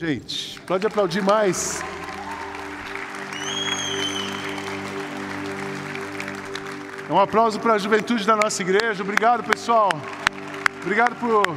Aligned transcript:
Gente, 0.00 0.58
pode 0.62 0.86
aplaudir 0.86 1.22
mais. 1.22 1.82
É 7.06 7.12
um 7.12 7.20
aplauso 7.20 7.60
para 7.60 7.74
a 7.74 7.78
juventude 7.78 8.26
da 8.26 8.34
nossa 8.34 8.62
igreja. 8.62 9.02
Obrigado, 9.02 9.44
pessoal. 9.44 9.90
Obrigado 10.80 11.16
por 11.16 11.54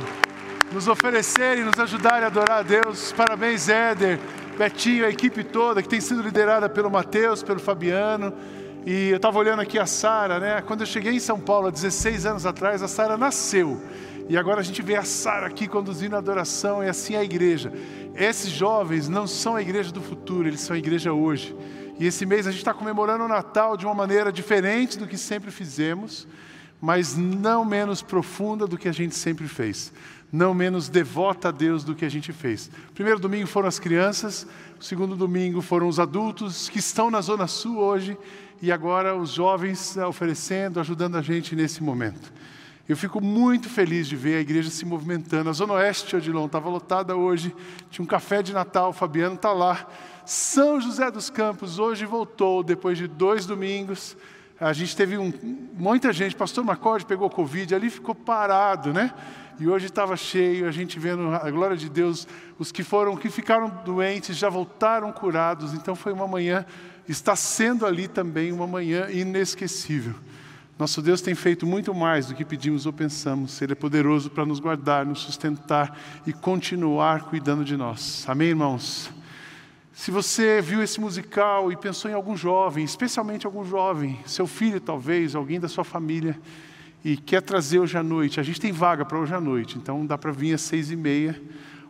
nos 0.73 0.89
oferecerem, 0.89 1.63
nos 1.63 1.79
ajudarem 1.79 2.25
a 2.25 2.27
adorar 2.27 2.59
a 2.59 2.61
Deus. 2.63 3.13
Parabéns, 3.13 3.69
Éder, 3.69 4.19
Betinho, 4.57 5.05
a 5.05 5.09
equipe 5.09 5.41
toda 5.45 5.81
que 5.81 5.87
tem 5.87 6.01
sido 6.01 6.21
liderada 6.21 6.67
pelo 6.67 6.91
Mateus, 6.91 7.41
pelo 7.41 7.61
Fabiano. 7.61 8.33
E 8.85 9.07
eu 9.11 9.15
estava 9.15 9.39
olhando 9.39 9.61
aqui 9.61 9.79
a 9.79 9.85
Sara, 9.85 10.41
né? 10.41 10.61
Quando 10.67 10.81
eu 10.81 10.85
cheguei 10.85 11.13
em 11.13 11.19
São 11.19 11.39
Paulo, 11.39 11.67
há 11.67 11.71
16 11.71 12.25
anos 12.25 12.45
atrás, 12.45 12.83
a 12.83 12.89
Sara 12.89 13.15
nasceu. 13.15 13.81
E 14.29 14.37
agora 14.37 14.61
a 14.61 14.63
gente 14.63 14.81
vê 14.81 14.95
a 14.95 15.03
Sara 15.03 15.47
aqui 15.47 15.67
conduzindo 15.67 16.15
a 16.15 16.19
adoração, 16.19 16.83
e 16.83 16.89
assim 16.89 17.15
é 17.15 17.19
a 17.19 17.23
igreja. 17.23 17.73
Esses 18.15 18.49
jovens 18.49 19.09
não 19.09 19.27
são 19.27 19.55
a 19.55 19.61
igreja 19.61 19.91
do 19.91 20.01
futuro, 20.01 20.47
eles 20.47 20.61
são 20.61 20.75
a 20.75 20.79
igreja 20.79 21.11
hoje. 21.11 21.55
E 21.99 22.05
esse 22.05 22.25
mês 22.25 22.47
a 22.47 22.51
gente 22.51 22.61
está 22.61 22.73
comemorando 22.73 23.23
o 23.23 23.27
Natal 23.27 23.77
de 23.77 23.85
uma 23.85 23.93
maneira 23.93 24.31
diferente 24.31 24.97
do 24.97 25.07
que 25.07 25.17
sempre 25.17 25.51
fizemos, 25.51 26.27
mas 26.81 27.15
não 27.15 27.63
menos 27.63 28.01
profunda 28.01 28.65
do 28.65 28.77
que 28.77 28.89
a 28.89 28.91
gente 28.91 29.15
sempre 29.15 29.47
fez, 29.47 29.93
não 30.31 30.53
menos 30.53 30.89
devota 30.89 31.49
a 31.49 31.51
Deus 31.51 31.83
do 31.83 31.95
que 31.95 32.03
a 32.03 32.09
gente 32.09 32.33
fez. 32.33 32.69
Primeiro 32.93 33.19
domingo 33.19 33.47
foram 33.47 33.67
as 33.67 33.79
crianças, 33.79 34.47
segundo 34.79 35.15
domingo 35.15 35.61
foram 35.61 35.87
os 35.87 35.99
adultos 35.99 36.67
que 36.67 36.79
estão 36.79 37.11
na 37.11 37.21
Zona 37.21 37.47
Sul 37.47 37.77
hoje, 37.77 38.17
e 38.61 38.71
agora 38.71 39.15
os 39.15 39.31
jovens 39.31 39.95
oferecendo, 39.97 40.79
ajudando 40.79 41.15
a 41.15 41.21
gente 41.21 41.55
nesse 41.55 41.83
momento. 41.83 42.33
Eu 42.87 42.97
fico 42.97 43.23
muito 43.23 43.69
feliz 43.69 44.07
de 44.07 44.15
ver 44.17 44.35
a 44.35 44.41
igreja 44.41 44.69
se 44.69 44.85
movimentando. 44.85 45.49
A 45.49 45.53
Zona 45.53 45.75
Oeste, 45.75 46.17
Odilon, 46.17 46.47
estava 46.47 46.67
lotada 46.67 47.15
hoje, 47.15 47.55
tinha 47.89 48.03
um 48.03 48.07
café 48.07 48.43
de 48.43 48.51
Natal, 48.51 48.89
o 48.89 48.93
Fabiano 48.93 49.35
está 49.35 49.53
lá. 49.53 49.87
São 50.25 50.81
José 50.81 51.09
dos 51.09 51.29
Campos 51.29 51.79
hoje 51.79 52.05
voltou, 52.05 52.61
depois 52.61 52.97
de 52.97 53.07
dois 53.07 53.45
domingos. 53.45 54.17
A 54.59 54.73
gente 54.73 54.97
teve 54.97 55.17
um, 55.17 55.31
muita 55.73 56.11
gente, 56.11 56.35
pastor 56.35 56.65
Macorde 56.65 57.05
pegou 57.05 57.29
Covid, 57.29 57.73
ali 57.73 57.89
ficou 57.89 58.13
parado, 58.13 58.91
né? 58.91 59.13
E 59.59 59.67
hoje 59.67 59.85
estava 59.85 60.17
cheio, 60.17 60.67
a 60.67 60.71
gente 60.71 60.99
vendo 60.99 61.33
a 61.33 61.49
glória 61.51 61.77
de 61.77 61.89
Deus, 61.89 62.27
os 62.59 62.69
que 62.69 62.83
foram, 62.83 63.15
que 63.15 63.29
ficaram 63.29 63.69
doentes 63.85 64.35
já 64.35 64.49
voltaram 64.49 65.09
curados. 65.13 65.73
Então 65.73 65.95
foi 65.95 66.11
uma 66.11 66.27
manhã, 66.27 66.65
está 67.07 67.33
sendo 67.33 67.85
ali 67.85 68.09
também 68.09 68.51
uma 68.51 68.67
manhã 68.67 69.09
inesquecível. 69.09 70.15
Nosso 70.83 71.01
Deus 71.01 71.21
tem 71.21 71.33
feito 71.33 71.65
muito 71.65 71.93
mais 71.93 72.25
do 72.25 72.35
que 72.35 72.43
pedimos 72.43 72.85
ou 72.85 72.91
pensamos. 72.91 73.61
Ele 73.61 73.71
é 73.71 73.75
poderoso 73.75 74.29
para 74.29 74.45
nos 74.45 74.59
guardar, 74.59 75.05
nos 75.05 75.21
sustentar 75.21 75.97
e 76.27 76.33
continuar 76.33 77.21
cuidando 77.21 77.63
de 77.63 77.77
nós. 77.77 78.25
Amém, 78.27 78.49
irmãos? 78.49 79.09
Se 79.93 80.11
você 80.11 80.59
viu 80.61 80.83
esse 80.83 80.99
musical 80.99 81.71
e 81.71 81.77
pensou 81.77 82.11
em 82.11 82.13
algum 82.13 82.35
jovem, 82.35 82.83
especialmente 82.83 83.45
algum 83.45 83.63
jovem, 83.63 84.19
seu 84.25 84.45
filho 84.45 84.81
talvez, 84.81 85.35
alguém 85.35 85.57
da 85.57 85.69
sua 85.69 85.85
família, 85.85 86.37
e 87.01 87.15
quer 87.15 87.41
trazer 87.41 87.79
hoje 87.79 87.97
à 87.97 88.03
noite, 88.03 88.41
a 88.41 88.43
gente 88.43 88.59
tem 88.59 88.73
vaga 88.73 89.05
para 89.05 89.17
hoje 89.17 89.33
à 89.33 89.39
noite, 89.39 89.77
então 89.77 90.05
dá 90.05 90.17
para 90.17 90.33
vir 90.33 90.53
às 90.53 90.61
seis 90.63 90.91
e 90.91 90.97
meia. 90.97 91.41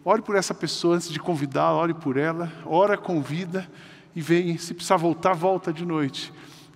Ore 0.05 0.21
por 0.21 0.35
essa 0.35 0.53
pessoa 0.53 0.97
antes 0.97 1.09
de 1.09 1.19
convidá-la, 1.19 1.79
ore 1.79 1.95
por 1.95 2.15
ela, 2.15 2.53
ora, 2.63 2.95
convida 2.95 3.67
e 4.15 4.21
vem. 4.21 4.55
Se 4.59 4.71
precisar 4.71 4.97
voltar, 4.97 5.33
volta 5.33 5.73
de 5.73 5.83
noite. 5.83 6.31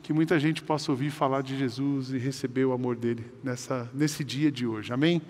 Que 0.07 0.13
muita 0.13 0.39
gente 0.39 0.63
possa 0.63 0.89
ouvir 0.89 1.09
falar 1.09 1.43
de 1.43 1.57
Jesus 1.57 2.11
e 2.11 2.17
receber 2.17 2.63
o 2.63 2.71
amor 2.71 2.95
dele 2.95 3.25
nessa, 3.43 3.91
nesse 3.93 4.23
dia 4.23 4.49
de 4.49 4.65
hoje. 4.65 4.93
Amém? 4.93 5.21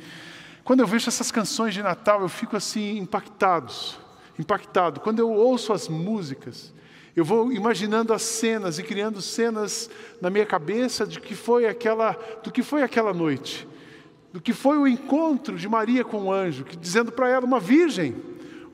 Quando 0.64 0.82
eu 0.82 0.86
vejo 0.86 1.10
essas 1.10 1.32
canções 1.32 1.74
de 1.74 1.82
Natal, 1.82 2.22
eu 2.22 2.30
fico 2.30 2.56
assim 2.56 3.00
impactados 3.00 3.98
impactado. 4.38 5.00
Quando 5.00 5.18
eu 5.18 5.32
ouço 5.32 5.74
as 5.74 5.88
músicas, 5.88 6.72
eu 7.16 7.26
vou 7.26 7.52
imaginando 7.52 8.14
as 8.14 8.22
cenas 8.22 8.78
e 8.78 8.84
criando 8.84 9.20
cenas 9.20 9.90
na 10.22 10.30
minha 10.30 10.46
cabeça 10.46 11.08
de 11.08 11.20
que 11.20 11.34
foi 11.34 11.66
aquela, 11.66 12.16
do 12.44 12.52
que 12.52 12.62
foi 12.62 12.84
aquela 12.84 13.16
noite, 13.16 13.68
do 14.32 14.40
que 14.40 14.54
foi 14.54 14.78
o 14.78 14.88
encontro 14.88 15.58
de 15.58 15.68
Maria 15.68 16.06
com 16.06 16.26
o 16.26 16.32
anjo, 16.32 16.64
que, 16.64 16.78
dizendo 16.78 17.12
para 17.12 17.28
ela, 17.28 17.48
uma 17.48 17.60
virgem, 17.60 18.16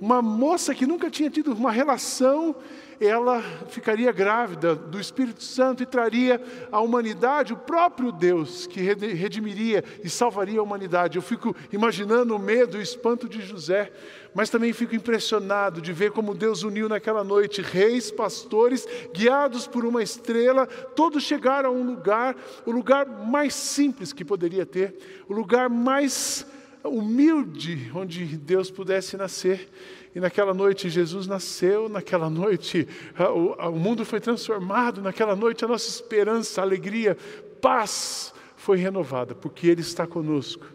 uma 0.03 0.21
moça 0.21 0.75
que 0.75 0.85
nunca 0.85 1.09
tinha 1.09 1.29
tido 1.29 1.53
uma 1.53 1.71
relação 1.71 2.53
ela 2.99 3.41
ficaria 3.69 4.11
grávida 4.11 4.75
do 4.75 4.99
Espírito 4.99 5.43
Santo 5.43 5.81
e 5.83 5.85
traria 5.85 6.41
à 6.71 6.79
humanidade 6.79 7.53
o 7.53 7.57
próprio 7.57 8.11
Deus 8.11 8.67
que 8.67 8.81
redimiria 8.81 9.83
e 10.03 10.09
salvaria 10.09 10.59
a 10.59 10.63
humanidade. 10.63 11.17
Eu 11.17 11.21
fico 11.21 11.55
imaginando 11.71 12.35
o 12.35 12.39
medo 12.39 12.77
e 12.77 12.79
o 12.79 12.83
espanto 12.83 13.27
de 13.27 13.41
José, 13.41 13.91
mas 14.33 14.49
também 14.49 14.73
fico 14.73 14.95
impressionado 14.95 15.81
de 15.81 15.91
ver 15.91 16.11
como 16.11 16.35
Deus 16.35 16.63
uniu 16.63 16.87
naquela 16.87 17.23
noite 17.23 17.61
reis, 17.61 18.11
pastores, 18.11 18.87
guiados 19.13 19.67
por 19.67 19.85
uma 19.85 20.03
estrela, 20.03 20.65
todos 20.67 21.23
chegaram 21.23 21.69
a 21.69 21.73
um 21.73 21.85
lugar, 21.85 22.35
o 22.65 22.71
lugar 22.71 23.05
mais 23.05 23.53
simples 23.53 24.13
que 24.13 24.25
poderia 24.25 24.65
ter, 24.65 24.95
o 25.27 25.33
lugar 25.33 25.69
mais 25.69 26.45
humilde 26.83 27.91
onde 27.93 28.25
Deus 28.37 28.69
pudesse 28.69 29.17
nascer. 29.17 29.69
E 30.15 30.19
naquela 30.19 30.53
noite 30.53 30.89
Jesus 30.89 31.25
nasceu, 31.25 31.89
naquela 31.89 32.29
noite 32.29 32.87
o, 33.17 33.69
o 33.69 33.79
mundo 33.79 34.05
foi 34.05 34.19
transformado, 34.19 35.01
naquela 35.01 35.35
noite 35.35 35.65
a 35.65 35.67
nossa 35.67 35.89
esperança, 35.89 36.61
alegria, 36.61 37.17
paz 37.59 38.33
foi 38.55 38.77
renovada, 38.77 39.33
porque 39.33 39.67
Ele 39.67 39.81
está 39.81 40.05
conosco. 40.05 40.65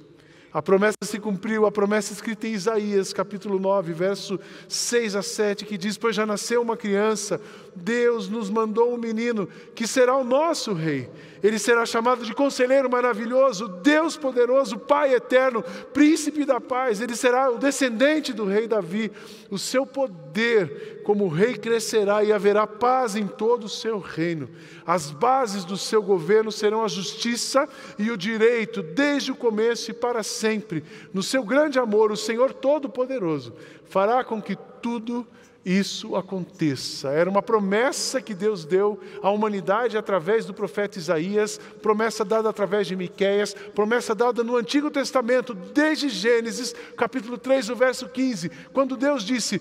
A 0.53 0.63
promessa 0.63 0.97
se 1.03 1.19
cumpriu, 1.19 1.67
a 1.67 1.71
promessa 1.71 2.13
escrita 2.13 2.49
em 2.49 2.53
Isaías, 2.53 3.13
capítulo 3.13 3.59
9, 3.59 3.93
verso 3.93 4.41
6 4.67 5.15
a 5.15 5.23
7, 5.23 5.67
que 5.67 5.77
diz: 5.77 5.99
Pois 5.99 6.17
já 6.17 6.25
nasceu 6.25 6.63
uma 6.63 6.77
criança, 6.77 7.41
Deus 7.77 8.29
nos 8.29 8.49
mandou 8.49 8.95
um 8.95 8.97
menino, 8.97 9.47
que 9.75 9.87
será 9.87 10.17
o 10.17 10.25
nosso 10.25 10.73
rei. 10.73 11.09
Ele 11.43 11.59
será 11.59 11.87
chamado 11.87 12.25
de 12.25 12.35
Conselheiro 12.35 12.91
Maravilhoso, 12.91 13.69
Deus 13.69 14.17
Poderoso, 14.17 14.79
Pai 14.79 15.15
Eterno, 15.15 15.63
Príncipe 15.93 16.45
da 16.45 16.61
Paz. 16.61 17.01
Ele 17.01 17.15
será 17.15 17.51
o 17.51 17.59
descendente 17.59 18.33
do 18.33 18.45
rei 18.45 18.67
Davi. 18.67 19.11
O 19.51 19.59
seu 19.59 19.87
poder 19.87 21.03
como 21.05 21.29
rei 21.29 21.55
crescerá 21.55 22.23
e 22.23 22.33
haverá 22.33 22.67
paz 22.67 23.17
em 23.17 23.27
todo 23.27 23.65
o 23.65 23.69
seu 23.69 23.99
reino. 23.99 24.49
As 24.87 25.11
bases 25.11 25.65
do 25.65 25.77
seu 25.77 26.03
governo 26.03 26.53
serão 26.53 26.85
a 26.85 26.89
justiça 26.89 27.69
e 27.99 28.11
o 28.11 28.17
direito, 28.17 28.83
desde 28.83 29.33
o 29.33 29.37
começo 29.37 29.91
e 29.91 29.95
para 29.95 30.23
sempre. 30.23 30.85
No 31.13 31.23
seu 31.23 31.43
grande 31.43 31.79
amor, 31.79 32.13
o 32.13 32.17
Senhor 32.17 32.53
Todo-Poderoso 32.53 33.55
fará 33.87 34.23
com 34.23 34.41
que 34.41 34.57
tudo 34.83 35.27
isso 35.65 36.17
aconteça. 36.17 37.11
Era 37.11 37.29
uma 37.29 37.43
promessa 37.43 38.23
que 38.23 38.35
Deus 38.35 38.65
deu 38.65 38.99
à 39.23 39.31
humanidade 39.31 39.99
através 39.99 40.47
do 40.47 40.55
profeta 40.55 40.99
Isaías, 40.99 41.59
promessa 41.83 42.25
dada 42.25 42.49
através 42.49 42.87
de 42.87 42.97
Miqueias, 42.97 43.55
promessa 43.75 44.15
dada 44.15 44.43
no 44.43 44.57
Antigo 44.57 44.91
Testamento, 44.91 45.53
desde 45.55 46.09
Gênesis, 46.09 46.75
capítulo 46.97 47.37
3, 47.37 47.71
o 47.71 47.77
verso 47.77 48.09
15, 48.09 48.51
quando 48.73 48.97
Deus 48.97 49.25
disse: 49.25 49.61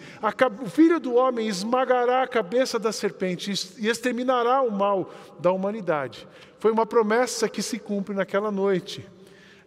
"O 0.64 0.70
filho 0.70 1.00
do 1.00 1.16
homem 1.16 1.48
esmagará 1.48 2.24
a 2.24 2.28
cabeça 2.28 2.80
da 2.80 2.92
serpente 2.92 3.52
e 3.78 3.88
exterminará 3.88 4.62
o 4.62 4.72
mal 4.72 5.12
da 5.40 5.52
humanidade". 5.52 6.28
Foi 6.60 6.72
uma 6.72 6.86
promessa 6.86 7.50
que 7.50 7.62
se 7.62 7.78
cumpre 7.78 8.16
naquela 8.16 8.52
noite. 8.52 9.08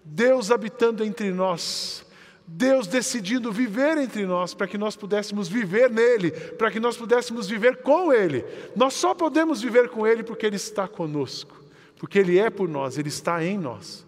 Deus 0.03 0.51
habitando 0.51 1.05
entre 1.05 1.31
nós, 1.31 2.05
Deus 2.53 2.89
decidindo 2.89 3.53
viver 3.53 3.97
entre 3.97 4.27
nós, 4.27 4.55
para 4.55 4.67
que 4.67 4.77
nós 4.77 4.97
pudéssemos 4.97 5.47
viver 5.47 5.89
nele, 5.89 6.33
para 6.33 6.69
que 6.69 6.81
nós 6.81 6.97
pudéssemos 6.97 7.47
viver 7.47 7.77
com 7.77 8.13
Ele. 8.13 8.45
Nós 8.75 8.95
só 8.95 9.15
podemos 9.15 9.63
viver 9.63 9.89
com 9.89 10.05
Ele 10.05 10.25
porque 10.25 10.47
Ele 10.47 10.57
está 10.57 10.89
conosco, 10.89 11.63
porque 11.97 12.19
Ele 12.19 12.41
é 12.41 12.51
por 12.51 12.69
nós, 12.69 12.99
Ele 12.99 13.09
está 13.09 13.45
em 13.45 13.57
nós. 13.57 14.05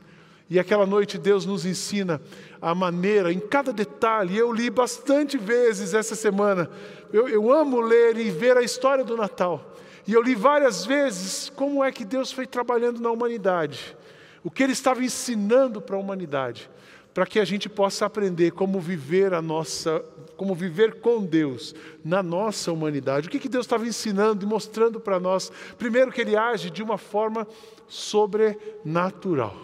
E 0.50 0.58
aquela 0.58 0.84
noite 0.84 1.18
Deus 1.18 1.46
nos 1.46 1.64
ensina 1.64 2.20
a 2.60 2.74
maneira, 2.74 3.32
em 3.32 3.38
cada 3.38 3.72
detalhe. 3.72 4.36
Eu 4.36 4.52
li 4.52 4.68
bastante 4.70 5.38
vezes 5.38 5.94
essa 5.94 6.16
semana. 6.16 6.68
Eu, 7.12 7.28
eu 7.28 7.52
amo 7.52 7.80
ler 7.80 8.18
e 8.18 8.28
ver 8.28 8.56
a 8.56 8.62
história 8.62 9.04
do 9.04 9.16
Natal. 9.16 9.72
E 10.04 10.12
eu 10.12 10.20
li 10.20 10.34
várias 10.34 10.84
vezes 10.84 11.48
como 11.48 11.82
é 11.82 11.92
que 11.92 12.04
Deus 12.04 12.32
foi 12.32 12.46
trabalhando 12.46 13.00
na 13.00 13.10
humanidade, 13.10 13.96
o 14.42 14.50
que 14.50 14.64
Ele 14.64 14.72
estava 14.72 15.04
ensinando 15.04 15.80
para 15.80 15.94
a 15.94 16.00
humanidade 16.00 16.68
para 17.14 17.26
que 17.26 17.38
a 17.38 17.44
gente 17.44 17.69
possa 17.69 18.06
aprender 18.06 18.53
como 18.53 18.81
viver 18.81 19.35
a 19.35 19.43
nossa 19.43 20.05
como 20.37 20.55
viver 20.56 20.94
com 21.00 21.25
Deus 21.25 21.73
na 22.05 22.20
nossa 22.20 22.73
humanidade. 22.73 23.29
O 23.29 23.31
que, 23.31 23.38
que 23.38 23.49
Deus 23.49 23.64
estava 23.64 23.87
ensinando 23.87 24.44
e 24.44 24.49
mostrando 24.49 24.99
para 24.99 25.20
nós? 25.20 25.53
Primeiro, 25.79 26.11
que 26.11 26.20
Ele 26.20 26.35
age 26.35 26.69
de 26.69 26.82
uma 26.82 26.99
forma 26.99 27.47
sobrenatural. 27.87 29.55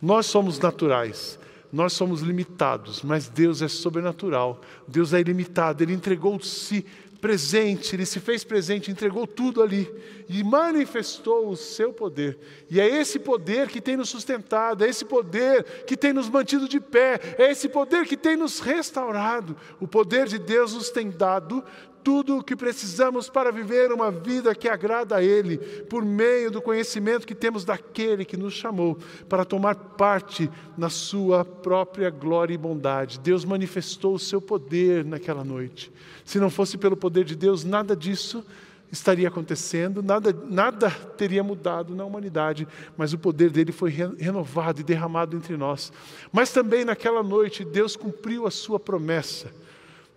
Nós 0.00 0.26
somos 0.26 0.58
naturais, 0.58 1.38
nós 1.72 1.94
somos 1.94 2.20
limitados, 2.20 3.02
mas 3.02 3.28
Deus 3.28 3.62
é 3.62 3.68
sobrenatural, 3.68 4.60
Deus 4.86 5.14
é 5.14 5.20
ilimitado, 5.20 5.82
Ele 5.82 5.94
entregou-se 5.94 6.84
presente, 7.22 7.94
Ele 7.94 8.04
se 8.04 8.18
fez 8.18 8.42
presente, 8.42 8.90
entregou 8.90 9.28
tudo 9.28 9.62
ali 9.62 9.88
e 10.28 10.42
manifestou 10.42 11.48
o 11.48 11.56
seu 11.56 11.92
poder. 11.92 12.36
E 12.68 12.80
é 12.80 12.86
esse 13.00 13.16
poder 13.20 13.68
que 13.68 13.80
tem 13.80 13.96
nos 13.96 14.08
sustentado, 14.08 14.84
é 14.84 14.88
esse 14.88 15.04
poder 15.04 15.62
que 15.86 15.96
tem 15.96 16.12
nos 16.12 16.28
mantido 16.28 16.68
de 16.68 16.80
pé, 16.80 17.20
é 17.38 17.52
esse 17.52 17.68
poder 17.68 18.06
que 18.06 18.16
tem 18.16 18.36
nos 18.36 18.58
restaurado. 18.58 19.56
O 19.78 19.86
poder 19.86 20.26
de 20.26 20.36
Deus 20.36 20.74
nos 20.74 20.90
tem 20.90 21.10
dado 21.10 21.64
tudo 22.02 22.38
o 22.38 22.42
que 22.42 22.56
precisamos 22.56 23.28
para 23.28 23.52
viver 23.52 23.92
uma 23.92 24.10
vida 24.10 24.54
que 24.54 24.68
agrada 24.68 25.16
a 25.16 25.22
Ele, 25.22 25.58
por 25.58 26.04
meio 26.04 26.50
do 26.50 26.60
conhecimento 26.60 27.26
que 27.26 27.34
temos 27.34 27.64
daquele 27.64 28.24
que 28.24 28.36
nos 28.36 28.54
chamou 28.54 28.98
para 29.28 29.44
tomar 29.44 29.74
parte 29.74 30.50
na 30.76 30.88
Sua 30.88 31.44
própria 31.44 32.10
glória 32.10 32.54
e 32.54 32.58
bondade. 32.58 33.20
Deus 33.20 33.44
manifestou 33.44 34.14
o 34.14 34.18
seu 34.18 34.40
poder 34.40 35.04
naquela 35.04 35.44
noite. 35.44 35.92
Se 36.24 36.38
não 36.38 36.50
fosse 36.50 36.76
pelo 36.76 36.96
poder 36.96 37.24
de 37.24 37.36
Deus, 37.36 37.64
nada 37.64 37.96
disso 37.96 38.44
estaria 38.92 39.26
acontecendo, 39.26 40.02
nada, 40.02 40.36
nada 40.50 40.90
teria 40.90 41.42
mudado 41.42 41.94
na 41.94 42.04
humanidade, 42.04 42.68
mas 42.94 43.14
o 43.14 43.18
poder 43.18 43.48
dele 43.48 43.72
foi 43.72 43.90
renovado 43.90 44.82
e 44.82 44.84
derramado 44.84 45.34
entre 45.34 45.56
nós. 45.56 45.90
Mas 46.30 46.52
também 46.52 46.84
naquela 46.84 47.22
noite, 47.22 47.64
Deus 47.64 47.96
cumpriu 47.96 48.46
a 48.46 48.50
sua 48.50 48.78
promessa. 48.78 49.50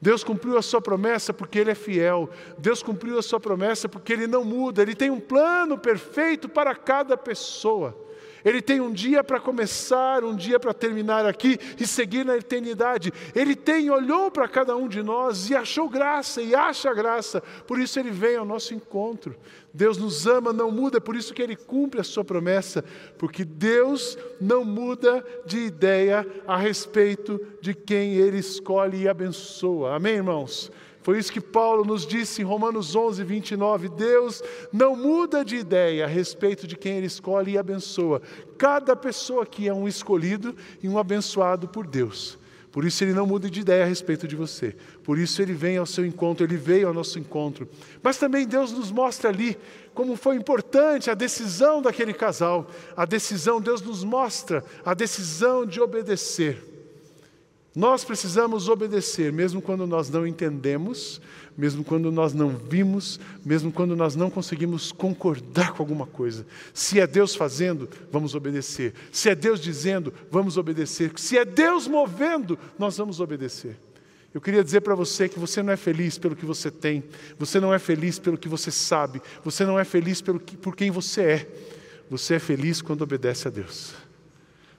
Deus 0.01 0.23
cumpriu 0.23 0.57
a 0.57 0.61
sua 0.61 0.81
promessa 0.81 1.33
porque 1.33 1.59
Ele 1.59 1.71
é 1.71 1.75
fiel. 1.75 2.29
Deus 2.57 2.83
cumpriu 2.83 3.17
a 3.17 3.23
sua 3.23 3.39
promessa 3.39 3.87
porque 3.87 4.13
Ele 4.13 4.27
não 4.27 4.43
muda. 4.43 4.81
Ele 4.81 4.95
tem 4.95 5.09
um 5.09 5.19
plano 5.19 5.77
perfeito 5.77 6.47
para 6.49 6.75
cada 6.75 7.17
pessoa. 7.17 7.97
Ele 8.45 8.61
tem 8.61 8.79
um 8.79 8.93
dia 8.93 9.23
para 9.23 9.39
começar, 9.39 10.23
um 10.23 10.35
dia 10.35 10.59
para 10.59 10.71
terminar 10.71 11.25
aqui 11.25 11.57
e 11.79 11.87
seguir 11.87 12.23
na 12.23 12.37
eternidade. 12.37 13.11
Ele 13.33 13.55
tem, 13.55 13.89
olhou 13.89 14.29
para 14.29 14.47
cada 14.47 14.77
um 14.77 14.87
de 14.87 15.01
nós 15.01 15.49
e 15.49 15.55
achou 15.55 15.89
graça 15.89 16.43
e 16.43 16.53
acha 16.53 16.93
graça. 16.93 17.41
Por 17.65 17.79
isso 17.79 17.99
ele 17.99 18.11
vem 18.11 18.35
ao 18.35 18.45
nosso 18.45 18.75
encontro. 18.75 19.35
Deus 19.73 19.97
nos 19.97 20.27
ama, 20.27 20.53
não 20.53 20.71
muda, 20.71 20.97
é 20.97 21.01
por 21.01 21.15
isso 21.15 21.33
que 21.33 21.41
ele 21.41 21.55
cumpre 21.55 21.99
a 21.99 22.03
sua 22.03 22.23
promessa, 22.23 22.85
porque 23.17 23.43
Deus 23.43 24.17
não 24.39 24.63
muda 24.63 25.25
de 25.45 25.57
ideia 25.57 26.25
a 26.47 26.55
respeito 26.55 27.41
de 27.59 27.73
quem 27.73 28.13
ele 28.13 28.37
escolhe 28.37 29.01
e 29.01 29.09
abençoa. 29.09 29.95
Amém, 29.95 30.15
irmãos? 30.15 30.71
Foi 31.05 31.19
isso 31.19 31.31
que 31.31 31.39
Paulo 31.39 31.85
nos 31.85 32.03
disse 32.03 32.41
em 32.41 32.45
Romanos 32.45 32.95
11, 32.95 33.23
29. 33.23 33.89
Deus 33.89 34.41
não 34.73 34.95
muda 34.95 35.45
de 35.45 35.55
ideia 35.55 36.03
a 36.05 36.07
respeito 36.07 36.65
de 36.65 36.75
quem 36.75 36.97
Ele 36.97 37.05
escolhe 37.05 37.51
e 37.51 37.57
abençoa. 37.59 38.23
Cada 38.57 38.95
pessoa 38.95 39.43
aqui 39.43 39.67
é 39.67 39.73
um 39.73 39.87
escolhido 39.87 40.55
e 40.81 40.89
um 40.89 40.97
abençoado 40.97 41.67
por 41.67 41.85
Deus. 41.85 42.39
Por 42.71 42.83
isso 42.83 43.03
Ele 43.03 43.13
não 43.13 43.27
muda 43.27 43.51
de 43.51 43.59
ideia 43.59 43.83
a 43.83 43.87
respeito 43.87 44.27
de 44.27 44.35
você. 44.35 44.75
Por 45.03 45.19
isso 45.19 45.39
Ele 45.43 45.53
vem 45.53 45.77
ao 45.77 45.85
seu 45.85 46.03
encontro, 46.03 46.43
Ele 46.43 46.57
veio 46.57 46.87
ao 46.87 46.93
nosso 46.93 47.19
encontro. 47.19 47.69
Mas 48.01 48.17
também 48.17 48.47
Deus 48.47 48.71
nos 48.71 48.91
mostra 48.91 49.29
ali 49.29 49.55
como 49.93 50.15
foi 50.15 50.35
importante 50.35 51.11
a 51.11 51.13
decisão 51.13 51.83
daquele 51.83 52.15
casal. 52.15 52.67
A 52.97 53.05
decisão, 53.05 53.61
Deus 53.61 53.79
nos 53.79 54.03
mostra 54.03 54.63
a 54.83 54.95
decisão 54.95 55.67
de 55.67 55.79
obedecer. 55.79 56.74
Nós 57.75 58.05
precisamos 58.05 58.69
obedecer, 58.69 59.33
mesmo 59.33 59.61
quando 59.61 59.85
nós 59.85 60.09
não 60.09 60.25
entendemos, 60.25 61.19
mesmo 61.57 61.83
quando 61.83 62.09
nós 62.09 62.33
não 62.33 62.49
vimos, 62.49 63.19
mesmo 63.43 63.69
quando 63.69 63.97
nós 63.97 64.15
não 64.15 64.29
conseguimos 64.29 64.93
concordar 64.93 65.73
com 65.73 65.83
alguma 65.83 66.07
coisa. 66.07 66.45
Se 66.73 67.01
é 67.01 67.05
Deus 67.05 67.35
fazendo, 67.35 67.89
vamos 68.09 68.33
obedecer. 68.33 68.93
Se 69.11 69.29
é 69.29 69.35
Deus 69.35 69.59
dizendo, 69.59 70.13
vamos 70.31 70.55
obedecer. 70.55 71.11
Se 71.17 71.37
é 71.37 71.43
Deus 71.43 71.85
movendo, 71.85 72.57
nós 72.79 72.97
vamos 72.97 73.19
obedecer. 73.19 73.77
Eu 74.33 74.39
queria 74.39 74.63
dizer 74.63 74.79
para 74.79 74.95
você 74.95 75.27
que 75.27 75.39
você 75.39 75.61
não 75.61 75.73
é 75.73 75.77
feliz 75.77 76.17
pelo 76.17 76.35
que 76.35 76.45
você 76.45 76.71
tem, 76.71 77.03
você 77.37 77.59
não 77.59 77.73
é 77.73 77.79
feliz 77.79 78.19
pelo 78.19 78.37
que 78.37 78.47
você 78.47 78.71
sabe, 78.71 79.21
você 79.43 79.65
não 79.65 79.77
é 79.77 79.83
feliz 79.83 80.21
pelo 80.21 80.39
que, 80.39 80.55
por 80.55 80.77
quem 80.77 80.91
você 80.91 81.21
é. 81.21 81.51
Você 82.09 82.35
é 82.35 82.39
feliz 82.39 82.81
quando 82.81 83.01
obedece 83.01 83.47
a 83.47 83.51
Deus. 83.51 84.04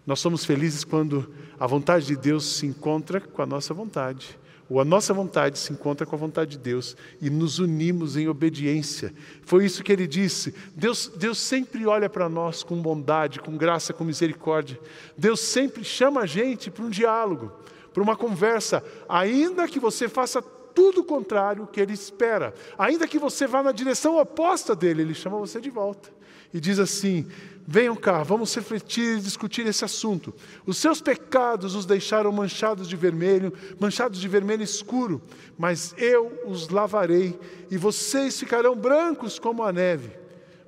Nós 0.06 0.20
somos 0.20 0.44
felizes 0.44 0.84
quando 0.84 1.28
a 1.58 1.66
vontade 1.66 2.06
de 2.06 2.16
Deus 2.16 2.44
se 2.44 2.64
encontra 2.64 3.20
com 3.20 3.42
a 3.42 3.46
nossa 3.46 3.74
vontade, 3.74 4.38
ou 4.70 4.80
a 4.80 4.84
nossa 4.84 5.12
vontade 5.12 5.58
se 5.58 5.72
encontra 5.72 6.06
com 6.06 6.14
a 6.14 6.18
vontade 6.18 6.52
de 6.52 6.58
Deus 6.58 6.96
e 7.20 7.28
nos 7.28 7.58
unimos 7.58 8.16
em 8.16 8.28
obediência. 8.28 9.12
Foi 9.42 9.64
isso 9.64 9.82
que 9.82 9.92
ele 9.92 10.06
disse. 10.06 10.54
Deus, 10.76 11.10
Deus 11.16 11.38
sempre 11.38 11.86
olha 11.86 12.08
para 12.08 12.28
nós 12.28 12.62
com 12.62 12.80
bondade, 12.80 13.40
com 13.40 13.56
graça, 13.56 13.92
com 13.92 14.04
misericórdia. 14.04 14.78
Deus 15.18 15.40
sempre 15.40 15.82
chama 15.82 16.20
a 16.20 16.26
gente 16.26 16.70
para 16.70 16.84
um 16.84 16.90
diálogo, 16.90 17.52
para 17.92 18.02
uma 18.02 18.16
conversa, 18.16 18.84
ainda 19.08 19.66
que 19.66 19.80
você 19.80 20.08
faça 20.08 20.40
tudo 20.40 21.00
o 21.00 21.04
contrário 21.04 21.66
que 21.66 21.80
ele 21.80 21.94
espera, 21.94 22.54
ainda 22.78 23.08
que 23.08 23.18
você 23.18 23.46
vá 23.46 23.62
na 23.62 23.72
direção 23.72 24.20
oposta 24.20 24.76
dele, 24.76 25.02
ele 25.02 25.14
chama 25.14 25.38
você 25.38 25.60
de 25.60 25.70
volta 25.70 26.15
e 26.56 26.60
diz 26.60 26.78
assim: 26.78 27.26
Venham 27.66 27.94
cá, 27.94 28.22
vamos 28.22 28.54
refletir 28.54 29.18
e 29.18 29.20
discutir 29.20 29.66
esse 29.66 29.84
assunto. 29.84 30.32
Os 30.64 30.78
seus 30.78 31.02
pecados 31.02 31.74
os 31.74 31.84
deixaram 31.84 32.32
manchados 32.32 32.88
de 32.88 32.96
vermelho, 32.96 33.52
manchados 33.78 34.18
de 34.18 34.26
vermelho 34.26 34.62
escuro, 34.62 35.20
mas 35.58 35.94
eu 35.98 36.44
os 36.46 36.70
lavarei 36.70 37.38
e 37.70 37.76
vocês 37.76 38.40
ficarão 38.40 38.74
brancos 38.74 39.38
como 39.38 39.62
a 39.62 39.70
neve, 39.70 40.12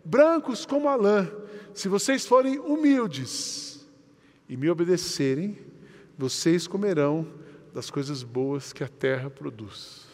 brancos 0.05 0.67
como 0.67 0.90
a 0.90 0.94
lã. 0.94 1.26
Se 1.73 1.88
vocês 1.88 2.26
forem 2.26 2.58
humildes 2.58 3.88
e 4.46 4.58
me 4.58 4.69
obedecerem, 4.69 5.56
vocês 6.19 6.67
comerão 6.67 7.26
das 7.73 7.88
coisas 7.88 8.23
boas 8.23 8.75
que 8.75 8.84
a 8.84 8.88
terra 8.88 9.31
produz. 9.31 10.06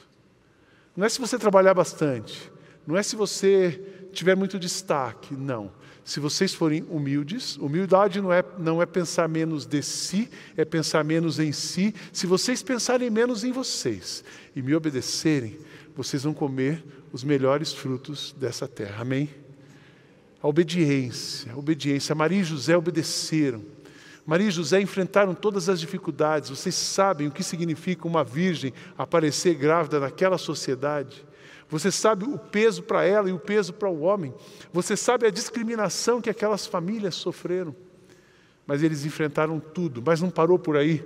Não 0.96 1.04
é 1.04 1.08
se 1.08 1.20
você 1.20 1.36
trabalhar 1.36 1.74
bastante, 1.74 2.52
não 2.86 2.96
é 2.96 3.02
se 3.02 3.16
você 3.16 4.03
tiver 4.14 4.36
muito 4.36 4.58
destaque, 4.58 5.34
não 5.34 5.70
se 6.04 6.20
vocês 6.20 6.52
forem 6.52 6.84
humildes, 6.90 7.56
humildade 7.56 8.20
não 8.20 8.30
é, 8.30 8.44
não 8.58 8.82
é 8.82 8.84
pensar 8.84 9.26
menos 9.26 9.64
de 9.64 9.82
si, 9.82 10.28
é 10.54 10.62
pensar 10.62 11.02
menos 11.02 11.38
em 11.38 11.50
si. 11.50 11.94
Se 12.12 12.26
vocês 12.26 12.62
pensarem 12.62 13.08
menos 13.08 13.42
em 13.42 13.50
vocês 13.50 14.22
e 14.54 14.60
me 14.60 14.74
obedecerem, 14.74 15.58
vocês 15.96 16.24
vão 16.24 16.34
comer 16.34 16.84
os 17.10 17.24
melhores 17.24 17.72
frutos 17.72 18.34
dessa 18.38 18.68
terra. 18.68 19.00
Amém? 19.00 19.30
A 20.42 20.46
obediência, 20.46 21.52
a 21.52 21.56
obediência. 21.56 22.14
Maria 22.14 22.40
e 22.40 22.44
José 22.44 22.76
obedeceram. 22.76 23.64
Maria 24.26 24.48
e 24.48 24.50
José 24.50 24.82
enfrentaram 24.82 25.34
todas 25.34 25.70
as 25.70 25.80
dificuldades. 25.80 26.50
Vocês 26.50 26.74
sabem 26.74 27.28
o 27.28 27.30
que 27.30 27.42
significa 27.42 28.06
uma 28.06 28.22
virgem 28.22 28.74
aparecer 28.98 29.54
grávida 29.54 29.98
naquela 29.98 30.36
sociedade. 30.36 31.24
Você 31.68 31.90
sabe 31.90 32.24
o 32.24 32.38
peso 32.38 32.82
para 32.82 33.04
ela 33.04 33.28
e 33.28 33.32
o 33.32 33.38
peso 33.38 33.72
para 33.72 33.88
o 33.88 34.02
homem. 34.02 34.34
Você 34.72 34.96
sabe 34.96 35.26
a 35.26 35.30
discriminação 35.30 36.20
que 36.20 36.30
aquelas 36.30 36.66
famílias 36.66 37.14
sofreram. 37.14 37.74
Mas 38.66 38.82
eles 38.82 39.04
enfrentaram 39.04 39.60
tudo, 39.60 40.02
mas 40.04 40.20
não 40.20 40.30
parou 40.30 40.58
por 40.58 40.76
aí. 40.76 41.04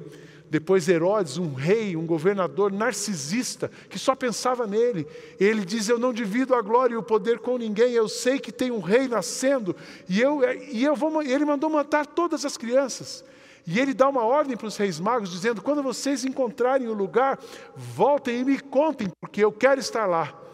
Depois 0.50 0.88
Herodes, 0.88 1.36
um 1.36 1.52
rei, 1.52 1.94
um 1.94 2.06
governador 2.06 2.72
narcisista, 2.72 3.70
que 3.90 3.98
só 3.98 4.14
pensava 4.14 4.66
nele. 4.66 5.06
Ele 5.38 5.64
diz: 5.64 5.88
Eu 5.88 5.98
não 5.98 6.12
divido 6.12 6.54
a 6.54 6.62
glória 6.62 6.94
e 6.94 6.96
o 6.96 7.02
poder 7.02 7.38
com 7.38 7.58
ninguém. 7.58 7.92
Eu 7.92 8.08
sei 8.08 8.38
que 8.38 8.50
tem 8.50 8.70
um 8.70 8.80
rei 8.80 9.08
nascendo 9.08 9.76
e 10.08 10.20
eu, 10.20 10.40
e 10.70 10.84
eu 10.84 10.96
vou. 10.96 11.22
Ele 11.22 11.44
mandou 11.44 11.68
matar 11.68 12.06
todas 12.06 12.44
as 12.44 12.56
crianças. 12.56 13.24
E 13.66 13.78
ele 13.78 13.92
dá 13.92 14.08
uma 14.08 14.24
ordem 14.24 14.56
para 14.56 14.66
os 14.66 14.76
reis 14.78 14.98
magos, 14.98 15.30
dizendo: 15.30 15.60
Quando 15.60 15.82
vocês 15.82 16.24
encontrarem 16.24 16.88
o 16.88 16.94
lugar, 16.94 17.38
voltem 17.76 18.40
e 18.40 18.44
me 18.44 18.58
contem, 18.58 19.08
porque 19.20 19.44
eu 19.44 19.52
quero 19.52 19.80
estar 19.80 20.06
lá. 20.06 20.47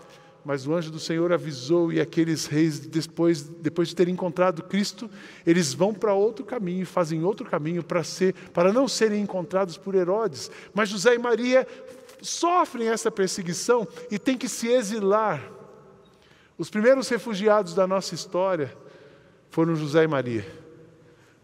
Mas 0.45 0.67
o 0.67 0.75
anjo 0.75 0.91
do 0.91 1.01
Senhor 1.01 1.33
avisou, 1.33 1.91
e 1.91 2.01
aqueles 2.01 2.45
reis, 2.45 2.79
depois, 2.79 3.43
depois 3.43 3.89
de 3.89 3.97
terem 3.97 4.13
encontrado 4.13 4.63
Cristo, 4.63 5.11
eles 5.47 5.73
vão 5.73 5.95
para 5.95 6.13
outro 6.13 6.45
caminho, 6.45 6.85
fazem 6.85 7.25
outro 7.25 7.47
caminho 7.47 7.83
para, 7.83 8.05
ser, 8.05 8.35
para 8.53 8.73
não 8.73 8.87
serem 8.87 9.23
encontrados 9.23 9.79
por 9.79 9.95
Herodes. 9.95 10.51
Mas 10.75 10.91
José 10.91 11.15
e 11.15 11.19
Maria 11.19 11.67
sofrem 12.21 12.89
essa 12.89 13.11
perseguição 13.11 13.89
e 14.11 14.19
têm 14.19 14.37
que 14.37 14.49
se 14.49 14.69
exilar. 14.69 15.43
Os 16.59 16.69
primeiros 16.69 17.09
refugiados 17.09 17.75
da 17.75 17.87
nossa 17.87 18.15
história 18.15 18.77
foram 19.49 19.75
José 19.75 20.05
e 20.05 20.07
Maria. 20.07 20.47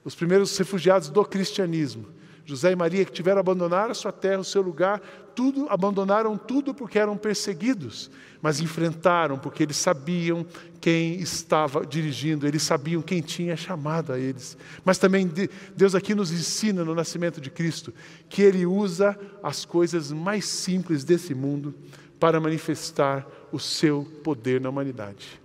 Os 0.04 0.14
primeiros 0.14 0.56
refugiados 0.56 1.08
do 1.08 1.24
cristianismo. 1.24 2.06
José 2.50 2.72
e 2.72 2.76
Maria 2.76 3.04
que 3.04 3.12
tiveram 3.12 3.38
abandonar 3.38 3.90
a 3.90 3.94
sua 3.94 4.10
terra, 4.10 4.40
o 4.40 4.44
seu 4.44 4.60
lugar, 4.60 5.00
tudo, 5.36 5.68
abandonaram 5.70 6.36
tudo 6.36 6.74
porque 6.74 6.98
eram 6.98 7.16
perseguidos, 7.16 8.10
mas 8.42 8.60
enfrentaram 8.60 9.38
porque 9.38 9.62
eles 9.62 9.76
sabiam 9.76 10.44
quem 10.80 11.20
estava 11.20 11.86
dirigindo, 11.86 12.48
eles 12.48 12.64
sabiam 12.64 13.02
quem 13.02 13.20
tinha 13.22 13.56
chamado 13.56 14.12
a 14.12 14.18
eles. 14.18 14.58
Mas 14.84 14.98
também 14.98 15.30
Deus 15.76 15.94
aqui 15.94 16.12
nos 16.12 16.32
ensina 16.32 16.84
no 16.84 16.92
nascimento 16.92 17.40
de 17.40 17.50
Cristo 17.50 17.94
que 18.28 18.42
Ele 18.42 18.66
usa 18.66 19.16
as 19.44 19.64
coisas 19.64 20.10
mais 20.10 20.44
simples 20.44 21.04
desse 21.04 21.34
mundo 21.34 21.72
para 22.18 22.40
manifestar 22.40 23.24
o 23.52 23.60
seu 23.60 24.04
poder 24.24 24.60
na 24.60 24.68
humanidade. 24.70 25.40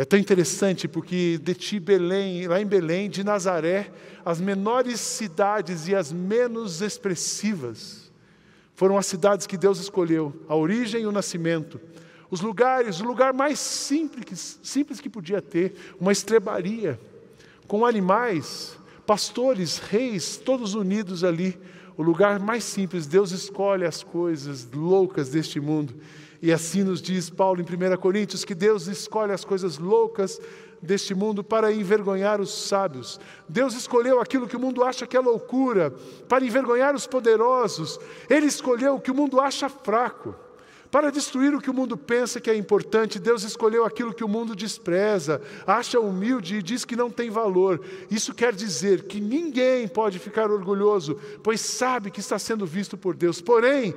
É 0.00 0.04
tão 0.06 0.18
interessante 0.18 0.88
porque 0.88 1.38
de 1.42 1.54
ti, 1.54 1.78
Belém, 1.78 2.46
lá 2.46 2.58
em 2.58 2.64
Belém, 2.64 3.10
de 3.10 3.22
Nazaré, 3.22 3.92
as 4.24 4.40
menores 4.40 4.98
cidades 4.98 5.88
e 5.88 5.94
as 5.94 6.10
menos 6.10 6.80
expressivas 6.80 8.10
foram 8.74 8.96
as 8.96 9.04
cidades 9.04 9.46
que 9.46 9.58
Deus 9.58 9.78
escolheu, 9.78 10.34
a 10.48 10.56
origem 10.56 11.02
e 11.02 11.06
o 11.06 11.12
nascimento. 11.12 11.78
Os 12.30 12.40
lugares, 12.40 12.98
o 12.98 13.04
lugar 13.04 13.34
mais 13.34 13.58
simples, 13.58 14.58
simples 14.62 15.02
que 15.02 15.10
podia 15.10 15.42
ter, 15.42 15.74
uma 16.00 16.12
estrebaria, 16.12 16.98
com 17.68 17.84
animais, 17.84 18.78
pastores, 19.06 19.76
reis, 19.76 20.38
todos 20.38 20.72
unidos 20.72 21.24
ali. 21.24 21.60
O 21.94 22.02
lugar 22.02 22.40
mais 22.40 22.64
simples, 22.64 23.06
Deus 23.06 23.32
escolhe 23.32 23.84
as 23.84 24.02
coisas 24.02 24.66
loucas 24.72 25.28
deste 25.28 25.60
mundo 25.60 25.94
e 26.42 26.52
assim 26.52 26.82
nos 26.82 27.02
diz 27.02 27.28
Paulo 27.28 27.60
em 27.60 27.64
1 27.64 27.96
Coríntios 27.98 28.44
que 28.44 28.54
Deus 28.54 28.86
escolhe 28.86 29.32
as 29.32 29.44
coisas 29.44 29.78
loucas 29.78 30.40
deste 30.80 31.14
mundo 31.14 31.44
para 31.44 31.72
envergonhar 31.72 32.40
os 32.40 32.66
sábios. 32.66 33.20
Deus 33.48 33.74
escolheu 33.74 34.20
aquilo 34.20 34.48
que 34.48 34.56
o 34.56 34.60
mundo 34.60 34.82
acha 34.82 35.06
que 35.06 35.16
é 35.16 35.20
loucura 35.20 35.90
para 36.28 36.44
envergonhar 36.44 36.94
os 36.94 37.06
poderosos. 37.06 38.00
Ele 38.28 38.46
escolheu 38.46 38.94
o 38.94 39.00
que 39.00 39.10
o 39.10 39.14
mundo 39.14 39.40
acha 39.40 39.68
fraco 39.68 40.34
para 40.90 41.10
destruir 41.10 41.54
o 41.54 41.60
que 41.60 41.70
o 41.70 41.74
mundo 41.74 41.96
pensa 41.96 42.40
que 42.40 42.50
é 42.50 42.56
importante, 42.56 43.18
Deus 43.18 43.44
escolheu 43.44 43.84
aquilo 43.84 44.12
que 44.12 44.24
o 44.24 44.28
mundo 44.28 44.56
despreza, 44.56 45.40
acha 45.66 46.00
humilde 46.00 46.56
e 46.56 46.62
diz 46.62 46.84
que 46.84 46.96
não 46.96 47.10
tem 47.10 47.30
valor. 47.30 47.80
Isso 48.10 48.34
quer 48.34 48.52
dizer 48.52 49.04
que 49.04 49.20
ninguém 49.20 49.86
pode 49.86 50.18
ficar 50.18 50.50
orgulhoso, 50.50 51.16
pois 51.42 51.60
sabe 51.60 52.10
que 52.10 52.18
está 52.18 52.38
sendo 52.38 52.66
visto 52.66 52.98
por 52.98 53.14
Deus. 53.14 53.40
Porém, 53.40 53.94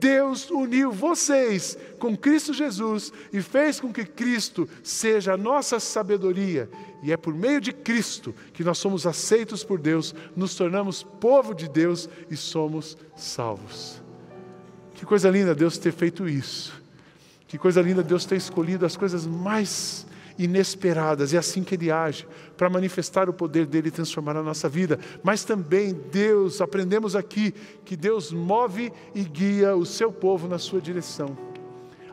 Deus 0.00 0.50
uniu 0.50 0.90
vocês 0.90 1.76
com 1.98 2.16
Cristo 2.16 2.54
Jesus 2.54 3.12
e 3.30 3.42
fez 3.42 3.78
com 3.78 3.92
que 3.92 4.04
Cristo 4.04 4.66
seja 4.82 5.34
a 5.34 5.36
nossa 5.36 5.78
sabedoria. 5.78 6.70
E 7.02 7.12
é 7.12 7.16
por 7.16 7.34
meio 7.34 7.60
de 7.60 7.72
Cristo 7.72 8.34
que 8.54 8.64
nós 8.64 8.78
somos 8.78 9.06
aceitos 9.06 9.62
por 9.62 9.78
Deus, 9.78 10.14
nos 10.34 10.54
tornamos 10.54 11.02
povo 11.02 11.54
de 11.54 11.68
Deus 11.68 12.08
e 12.30 12.36
somos 12.36 12.96
salvos. 13.14 14.02
Que 14.94 15.04
coisa 15.04 15.28
linda 15.28 15.54
Deus 15.54 15.76
ter 15.76 15.92
feito 15.92 16.26
isso. 16.26 16.80
Que 17.46 17.58
coisa 17.58 17.82
linda 17.82 18.02
Deus 18.02 18.24
ter 18.24 18.36
escolhido 18.36 18.86
as 18.86 18.96
coisas 18.96 19.26
mais 19.26 20.06
inesperadas. 20.40 21.34
É 21.34 21.38
assim 21.38 21.62
que 21.62 21.74
Ele 21.74 21.90
age, 21.90 22.26
para 22.56 22.70
manifestar 22.70 23.28
o 23.28 23.32
poder 23.32 23.66
dele 23.66 23.88
e 23.88 23.92
transformar 23.92 24.36
a 24.36 24.42
nossa 24.42 24.68
vida. 24.68 24.98
Mas 25.22 25.44
também 25.44 25.92
Deus, 26.10 26.60
aprendemos 26.60 27.14
aqui, 27.14 27.54
que 27.84 27.94
Deus 27.94 28.32
move 28.32 28.90
e 29.14 29.22
guia 29.22 29.76
o 29.76 29.84
seu 29.84 30.10
povo 30.10 30.48
na 30.48 30.58
sua 30.58 30.80
direção. 30.80 31.36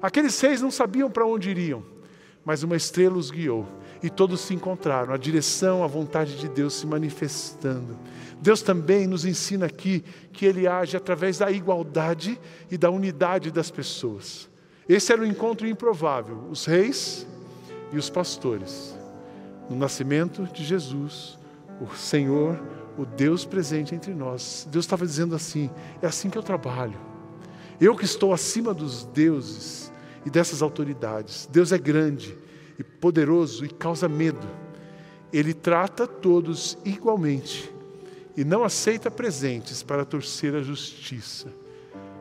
Aqueles 0.02 0.34
seis 0.34 0.62
não 0.62 0.70
sabiam 0.70 1.10
para 1.10 1.26
onde 1.26 1.50
iriam, 1.50 1.84
mas 2.44 2.64
uma 2.64 2.76
estrela 2.76 3.18
os 3.18 3.32
guiou. 3.32 3.66
E 4.04 4.12
todos 4.12 4.42
se 4.42 4.54
encontraram, 4.54 5.12
a 5.12 5.18
direção, 5.18 5.84
a 5.84 5.88
vontade 5.88 6.38
de 6.38 6.48
Deus 6.48 6.76
se 6.76 6.86
manifestando. 6.86 7.98
Deus 8.40 8.62
também 8.62 9.08
nos 9.08 9.26
ensina 9.26 9.66
aqui 9.66 10.04
que 10.32 10.46
Ele 10.46 10.68
age 10.68 10.96
através 10.96 11.40
da 11.40 11.50
igualdade 11.50 12.40
e 12.70 12.78
da 12.78 12.92
unidade 12.92 13.50
das 13.50 13.72
pessoas. 13.72 14.48
Esse 14.88 15.12
era 15.12 15.24
o 15.24 15.26
encontro 15.26 15.68
improvável, 15.68 16.46
os 16.52 16.66
reis 16.66 17.26
e 17.92 17.98
os 17.98 18.10
pastores. 18.10 18.98
No 19.70 19.76
nascimento 19.76 20.44
de 20.44 20.64
Jesus, 20.64 21.38
o 21.82 21.96
Senhor, 21.96 22.60
o 22.98 23.06
Deus 23.06 23.46
presente 23.46 23.94
entre 23.94 24.14
nós. 24.14 24.68
Deus 24.72 24.86
estava 24.86 25.06
dizendo 25.06 25.36
assim: 25.36 25.70
é 26.02 26.08
assim 26.08 26.30
que 26.30 26.38
eu 26.38 26.44
trabalho. 26.44 27.00
Eu 27.80 27.96
que 27.96 28.06
estou 28.06 28.34
acima 28.34 28.74
dos 28.74 29.06
deuses 29.06 29.92
e 30.26 30.30
dessas 30.30 30.62
autoridades. 30.62 31.48
Deus 31.52 31.72
é 31.72 31.78
grande 31.78 32.36
e 32.80 32.84
poderoso 32.84 33.66
e 33.66 33.70
causa 33.70 34.08
medo. 34.10 34.48
Ele 35.32 35.54
trata 35.54 36.08
todos 36.08 36.78
igualmente 36.84 37.72
e 38.36 38.44
não 38.44 38.64
aceita 38.64 39.12
presentes 39.12 39.84
para 39.84 40.06
torcer 40.06 40.56
a 40.56 40.62
justiça. 40.62 41.48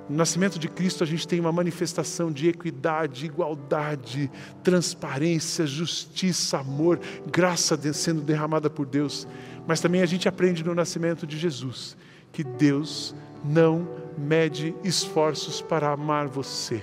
No 0.09 0.17
nascimento 0.17 0.59
de 0.59 0.69
Cristo, 0.69 1.03
a 1.03 1.07
gente 1.07 1.27
tem 1.27 1.41
uma 1.41 1.51
manifestação 1.51 2.31
de 2.31 2.49
equidade, 2.49 3.27
igualdade, 3.27 4.31
transparência, 4.63 5.67
justiça, 5.67 6.59
amor, 6.59 7.01
graça 7.31 7.79
sendo 7.93 8.21
derramada 8.21 8.71
por 8.71 8.87
Deus. 8.87 9.27
Mas 9.67 9.81
também 9.81 10.03
a 10.03 10.07
gente 10.07 10.29
aprende 10.29 10.65
no 10.65 10.75
nascimento 10.75 11.27
de 11.27 11.37
Jesus 11.37 11.97
que 12.33 12.45
Deus 12.45 13.15
não 13.45 13.89
mede 14.17 14.75
esforços 14.85 15.61
para 15.61 15.91
amar 15.91 16.29
você. 16.29 16.83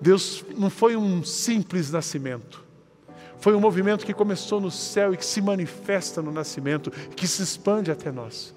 Deus 0.00 0.44
não 0.56 0.68
foi 0.68 0.96
um 0.96 1.24
simples 1.24 1.90
nascimento. 1.90 2.64
Foi 3.40 3.54
um 3.54 3.60
movimento 3.60 4.04
que 4.04 4.12
começou 4.12 4.60
no 4.60 4.70
céu 4.70 5.14
e 5.14 5.16
que 5.16 5.24
se 5.24 5.40
manifesta 5.40 6.20
no 6.20 6.32
nascimento, 6.32 6.90
que 6.90 7.26
se 7.26 7.42
expande 7.42 7.90
até 7.90 8.10
nós. 8.10 8.54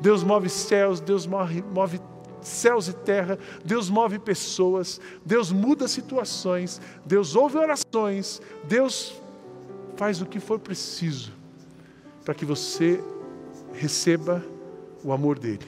Deus 0.00 0.22
move 0.22 0.48
céus, 0.48 1.00
Deus 1.00 1.26
move, 1.26 1.62
move 1.62 2.00
céus 2.42 2.88
e 2.88 2.92
terra, 2.92 3.38
Deus 3.64 3.88
move 3.88 4.18
pessoas, 4.18 5.00
Deus 5.24 5.50
muda 5.50 5.88
situações, 5.88 6.80
Deus 7.06 7.34
ouve 7.36 7.58
orações, 7.58 8.40
Deus 8.64 9.14
faz 9.96 10.20
o 10.20 10.26
que 10.26 10.40
for 10.40 10.58
preciso 10.58 11.32
para 12.24 12.34
que 12.34 12.44
você 12.44 13.02
receba 13.72 14.44
o 15.02 15.12
amor 15.12 15.38
dele. 15.38 15.66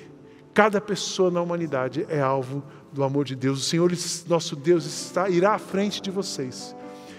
Cada 0.52 0.80
pessoa 0.80 1.30
na 1.30 1.42
humanidade 1.42 2.06
é 2.08 2.20
alvo 2.20 2.62
do 2.92 3.02
amor 3.02 3.24
de 3.24 3.34
Deus. 3.34 3.58
O 3.58 3.64
Senhor, 3.64 3.90
nosso 4.28 4.54
Deus, 4.54 4.84
está, 4.86 5.28
irá 5.28 5.54
à 5.54 5.58
frente 5.58 6.00
de 6.00 6.10
vocês 6.10 6.74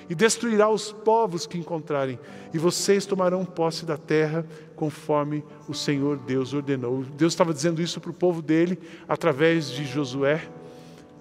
e 0.10 0.16
destruirá 0.16 0.70
os 0.70 0.92
povos 0.92 1.48
que 1.48 1.58
encontrarem, 1.58 2.20
e 2.54 2.58
vocês 2.58 3.06
tomarão 3.06 3.44
posse 3.44 3.86
da 3.86 3.98
terra 3.98 4.46
conforme 4.76 5.44
o 5.68 5.74
Senhor 5.74 6.18
Deus 6.18 6.54
ordenou. 6.54 7.04
Deus 7.18 7.34
estava 7.34 7.54
dizendo 7.54 7.82
isso 7.82 8.00
para 8.00 8.12
o 8.12 8.14
povo 8.14 8.42
dele 8.42 8.78
através 9.08 9.70
de 9.70 9.86
Josué, 9.86 10.48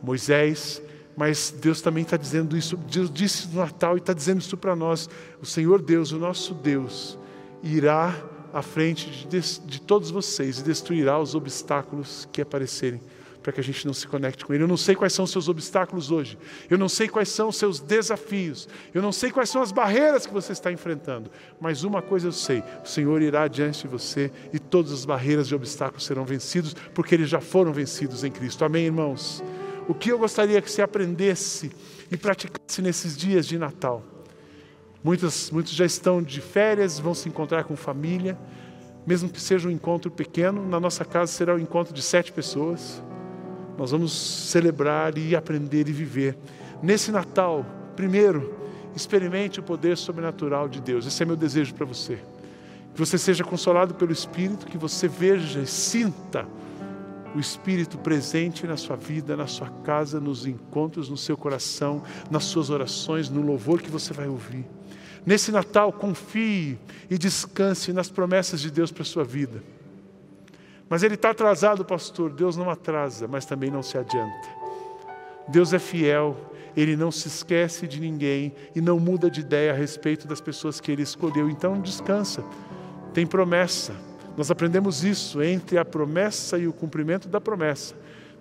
Moisés, 0.03 0.83
mas 1.17 1.55
Deus 1.57 1.81
também 1.81 2.03
está 2.03 2.17
dizendo 2.17 2.57
isso, 2.57 2.77
Deus 2.77 3.11
disse 3.11 3.49
no 3.49 3.61
Natal 3.61 3.97
e 3.97 4.01
está 4.01 4.13
dizendo 4.13 4.41
isso 4.41 4.57
para 4.57 4.75
nós. 4.75 5.09
O 5.41 5.47
Senhor 5.47 5.81
Deus, 5.81 6.13
o 6.13 6.19
nosso 6.19 6.55
Deus, 6.55 7.19
irá 7.63 8.15
à 8.53 8.63
frente 8.63 9.27
de, 9.27 9.41
de 9.61 9.81
todos 9.81 10.11
vocês 10.11 10.59
e 10.59 10.63
destruirá 10.63 11.19
os 11.19 11.35
obstáculos 11.35 12.29
que 12.33 12.43
aparecerem 12.43 13.01
para 13.45 13.53
que 13.53 13.61
a 13.61 13.63
gente 13.63 13.87
não 13.87 13.93
se 13.93 14.09
conecte 14.09 14.43
com 14.43 14.55
Ele. 14.55 14.65
Eu 14.65 14.69
não 14.69 14.77
sei 14.77 14.97
quais 14.97 15.13
são 15.13 15.27
os 15.27 15.31
seus 15.31 15.49
obstáculos 15.49 16.11
hoje, 16.11 16.39
eu 16.71 16.79
não 16.79 16.89
sei 16.89 17.07
quais 17.07 17.29
são 17.29 17.51
os 17.51 17.57
seus 17.57 17.79
desafios, 17.79 18.67
eu 18.95 19.03
não 19.03 19.13
sei 19.13 19.31
quais 19.31 19.51
são 19.51 19.61
as 19.61 19.71
barreiras 19.71 20.27
que 20.27 20.33
você 20.33 20.53
está 20.53 20.73
enfrentando, 20.73 21.31
mas 21.61 21.85
uma 21.85 22.01
coisa 22.01 22.29
eu 22.29 22.33
sei: 22.33 22.65
o 22.83 22.89
Senhor 22.89 23.21
irá 23.21 23.47
diante 23.47 23.83
de 23.83 23.89
você 23.89 24.33
e 24.51 24.59
todas 24.59 24.91
as 24.93 25.05
barreiras 25.05 25.49
e 25.49 25.55
obstáculos 25.55 26.07
serão 26.07 26.25
vencidos, 26.25 26.75
porque 26.95 27.15
eles 27.15 27.29
já 27.29 27.41
foram 27.41 27.71
vencidos 27.71 28.25
em 28.25 28.31
Cristo. 28.31 28.65
Amém, 28.65 28.87
irmãos? 28.87 29.45
O 29.87 29.93
que 29.93 30.11
eu 30.11 30.19
gostaria 30.19 30.63
que 30.63 30.71
você 30.71 30.81
aprendesse 30.81 31.71
e 32.11 32.17
praticasse 32.17 32.81
nesses 32.81 33.15
dias 33.15 33.47
de 33.47 33.59
Natal? 33.59 34.03
Muitos, 35.03 35.51
muitos 35.51 35.75
já 35.75 35.85
estão 35.85 36.23
de 36.23 36.41
férias, 36.41 36.99
vão 36.99 37.13
se 37.13 37.29
encontrar 37.29 37.65
com 37.65 37.77
família, 37.77 38.39
mesmo 39.07 39.29
que 39.29 39.39
seja 39.39 39.69
um 39.69 39.71
encontro 39.71 40.11
pequeno, 40.11 40.67
na 40.67 40.81
nossa 40.81 41.05
casa 41.05 41.31
será 41.31 41.55
um 41.55 41.59
encontro 41.59 41.93
de 41.93 42.01
sete 42.01 42.33
pessoas. 42.33 43.03
Nós 43.77 43.91
vamos 43.91 44.13
celebrar 44.13 45.17
e 45.19 45.35
aprender 45.35 45.89
e 45.89 45.93
viver. 45.93 46.37
Nesse 46.83 47.11
Natal, 47.11 47.65
primeiro, 47.97 48.55
experimente 48.95 49.61
o 49.61 49.63
poder 49.63 49.97
sobrenatural 49.97 50.69
de 50.69 50.81
Deus. 50.81 51.07
Esse 51.07 51.23
é 51.23 51.27
meu 51.27 51.37
desejo 51.37 51.75
para 51.75 51.87
você. 51.87 52.19
Que 52.95 53.01
você 53.01 53.19
seja 53.19 53.43
consolado 53.43 53.95
pelo 53.95 54.13
Espírito, 54.13 54.67
que 54.67 54.79
você 54.79 55.09
veja 55.09 55.61
e 55.61 55.67
sinta 55.67 56.47
o 57.35 57.41
Espírito 57.41 57.99
presente 57.99 58.67
na 58.67 58.77
sua 58.77 58.95
vida, 58.95 59.37
na 59.37 59.49
sua 59.49 59.69
casa, 59.83 60.21
nos 60.21 60.47
encontros, 60.47 61.09
no 61.09 61.17
seu 61.17 61.37
coração, 61.37 62.03
nas 62.31 62.45
suas 62.45 62.71
orações, 62.71 63.29
no 63.29 63.43
louvor 63.43 63.83
que 63.83 63.91
você 63.91 64.13
vai 64.13 64.29
ouvir. 64.29 64.65
Nesse 65.27 65.51
Natal, 65.51 65.93
confie 65.93 66.79
e 67.11 67.19
descanse 67.19 67.93
nas 67.93 68.09
promessas 68.09 68.61
de 68.61 68.71
Deus 68.71 68.93
para 68.93 69.03
a 69.03 69.07
sua 69.07 69.25
vida. 69.25 69.63
Mas 70.89 71.03
ele 71.03 71.15
está 71.15 71.31
atrasado, 71.31 71.85
pastor. 71.85 72.31
Deus 72.31 72.57
não 72.57 72.71
atrasa, 72.71 73.27
mas 73.27 73.47
também 73.47 73.71
não 73.71 73.83
se 73.83 73.97
adianta. 73.97 74.49
Deus 75.49 75.73
é 75.73 75.79
fiel, 75.79 76.37
ele 76.77 76.97
não 76.97 77.11
se 77.11 77.29
esquece 77.29 77.87
de 77.87 78.01
ninguém 78.01 78.55
e 78.75 78.81
não 78.81 78.99
muda 78.99 79.31
de 79.31 79.41
ideia 79.41 79.73
a 79.73 79.75
respeito 79.75 80.27
das 80.27 80.41
pessoas 80.41 80.81
que 80.81 80.91
ele 80.91 81.03
escolheu. 81.03 81.49
Então 81.51 81.81
descansa, 81.81 82.45
tem 83.13 83.27
promessa, 83.27 83.95
Nós 84.37 84.51
aprendemos 84.51 85.05
isso 85.05 85.41
entre 85.43 85.79
a 85.79 85.85
promessa 85.85 86.59
e 86.59 86.67
o 86.67 86.73
cumprimento 86.73 87.29
da 87.29 87.41
promessa 87.41 87.95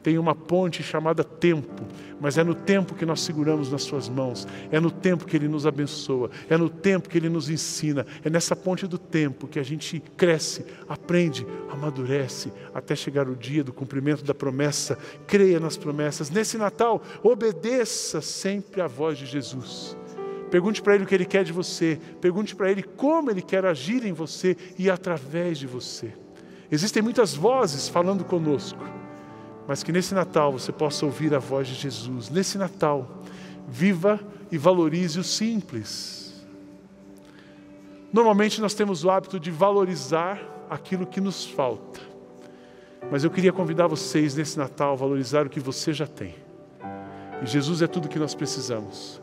tem 0.03 0.17
uma 0.17 0.35
ponte 0.35 0.83
chamada 0.83 1.23
tempo, 1.23 1.87
mas 2.19 2.37
é 2.37 2.43
no 2.43 2.53
tempo 2.53 2.93
que 2.93 3.05
nós 3.05 3.21
seguramos 3.21 3.71
nas 3.71 3.83
Suas 3.83 4.09
mãos, 4.09 4.45
é 4.69 4.79
no 4.79 4.91
tempo 4.91 5.25
que 5.25 5.35
Ele 5.35 5.47
nos 5.47 5.65
abençoa, 5.65 6.29
é 6.49 6.57
no 6.57 6.69
tempo 6.69 7.07
que 7.07 7.17
Ele 7.17 7.29
nos 7.29 7.49
ensina, 7.49 8.05
é 8.23 8.29
nessa 8.29 8.55
ponte 8.55 8.85
do 8.85 8.97
tempo 8.97 9.47
que 9.47 9.57
a 9.57 9.63
gente 9.63 10.03
cresce, 10.17 10.65
aprende, 10.89 11.47
amadurece, 11.71 12.51
até 12.73 12.95
chegar 12.95 13.29
o 13.29 13.35
dia 13.35 13.63
do 13.63 13.71
cumprimento 13.71 14.23
da 14.23 14.33
promessa. 14.33 14.97
Creia 15.25 15.59
nas 15.59 15.77
promessas. 15.77 16.29
Nesse 16.29 16.57
Natal, 16.57 17.01
obedeça 17.23 18.21
sempre 18.21 18.81
à 18.81 18.87
voz 18.87 19.17
de 19.17 19.25
Jesus. 19.25 19.97
Pergunte 20.51 20.81
para 20.81 20.95
Ele 20.95 21.05
o 21.05 21.07
que 21.07 21.15
Ele 21.15 21.25
quer 21.25 21.43
de 21.43 21.53
você, 21.53 21.97
pergunte 22.19 22.55
para 22.55 22.69
Ele 22.69 22.83
como 22.83 23.31
Ele 23.31 23.41
quer 23.41 23.65
agir 23.65 24.05
em 24.05 24.13
você 24.13 24.57
e 24.77 24.89
através 24.89 25.57
de 25.57 25.65
você. 25.65 26.13
Existem 26.69 27.01
muitas 27.01 27.33
vozes 27.33 27.87
falando 27.87 28.25
conosco 28.25 29.02
mas 29.67 29.83
que 29.83 29.91
nesse 29.91 30.13
Natal 30.13 30.51
você 30.51 30.71
possa 30.71 31.05
ouvir 31.05 31.33
a 31.33 31.39
voz 31.39 31.67
de 31.67 31.73
Jesus. 31.73 32.29
Nesse 32.29 32.57
Natal, 32.57 33.23
viva 33.67 34.19
e 34.51 34.57
valorize 34.57 35.19
o 35.19 35.23
simples. 35.23 36.45
Normalmente 38.11 38.61
nós 38.61 38.73
temos 38.73 39.03
o 39.03 39.09
hábito 39.09 39.39
de 39.39 39.49
valorizar 39.49 40.39
aquilo 40.69 41.07
que 41.07 41.21
nos 41.21 41.45
falta. 41.45 41.99
Mas 43.09 43.23
eu 43.23 43.31
queria 43.31 43.51
convidar 43.51 43.87
vocês 43.87 44.35
nesse 44.35 44.57
Natal 44.57 44.93
a 44.93 44.95
valorizar 44.95 45.45
o 45.45 45.49
que 45.49 45.59
você 45.59 45.93
já 45.93 46.05
tem. 46.05 46.35
E 47.41 47.45
Jesus 47.45 47.81
é 47.81 47.87
tudo 47.87 48.07
que 48.07 48.19
nós 48.19 48.35
precisamos. 48.35 49.22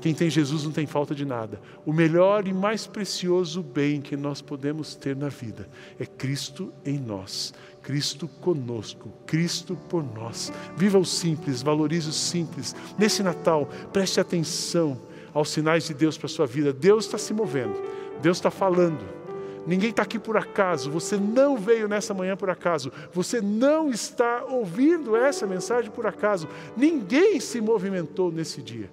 Quem 0.00 0.14
tem 0.14 0.30
Jesus 0.30 0.64
não 0.64 0.72
tem 0.72 0.86
falta 0.86 1.14
de 1.14 1.26
nada. 1.26 1.60
O 1.84 1.92
melhor 1.92 2.48
e 2.48 2.54
mais 2.54 2.86
precioso 2.86 3.62
bem 3.62 4.00
que 4.00 4.16
nós 4.16 4.40
podemos 4.40 4.96
ter 4.96 5.14
na 5.14 5.28
vida 5.28 5.68
é 5.98 6.06
Cristo 6.06 6.72
em 6.84 6.98
nós. 6.98 7.52
Cristo 7.82 8.26
conosco, 8.26 9.10
Cristo 9.26 9.76
por 9.88 10.02
nós. 10.02 10.52
Viva 10.76 10.98
o 10.98 11.04
simples, 11.04 11.62
valorize 11.62 12.08
o 12.08 12.12
simples. 12.12 12.74
Nesse 12.98 13.22
Natal, 13.22 13.68
preste 13.92 14.18
atenção 14.18 14.98
aos 15.34 15.50
sinais 15.50 15.86
de 15.86 15.94
Deus 15.94 16.16
para 16.16 16.26
a 16.26 16.30
sua 16.30 16.46
vida. 16.46 16.72
Deus 16.72 17.04
está 17.04 17.18
se 17.18 17.34
movendo, 17.34 17.82
Deus 18.22 18.38
está 18.38 18.50
falando. 18.50 19.20
Ninguém 19.66 19.90
está 19.90 20.02
aqui 20.02 20.18
por 20.18 20.38
acaso, 20.38 20.90
você 20.90 21.18
não 21.18 21.58
veio 21.58 21.86
nessa 21.86 22.14
manhã 22.14 22.34
por 22.34 22.48
acaso, 22.48 22.90
você 23.12 23.42
não 23.42 23.90
está 23.90 24.44
ouvindo 24.46 25.14
essa 25.14 25.46
mensagem 25.46 25.90
por 25.90 26.06
acaso, 26.06 26.48
ninguém 26.74 27.38
se 27.40 27.60
movimentou 27.60 28.32
nesse 28.32 28.62
dia 28.62 28.90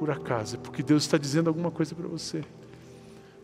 por 0.00 0.10
acaso, 0.10 0.56
é 0.56 0.58
porque 0.58 0.82
Deus 0.82 1.02
está 1.02 1.18
dizendo 1.18 1.48
alguma 1.48 1.70
coisa 1.70 1.94
para 1.94 2.08
você. 2.08 2.42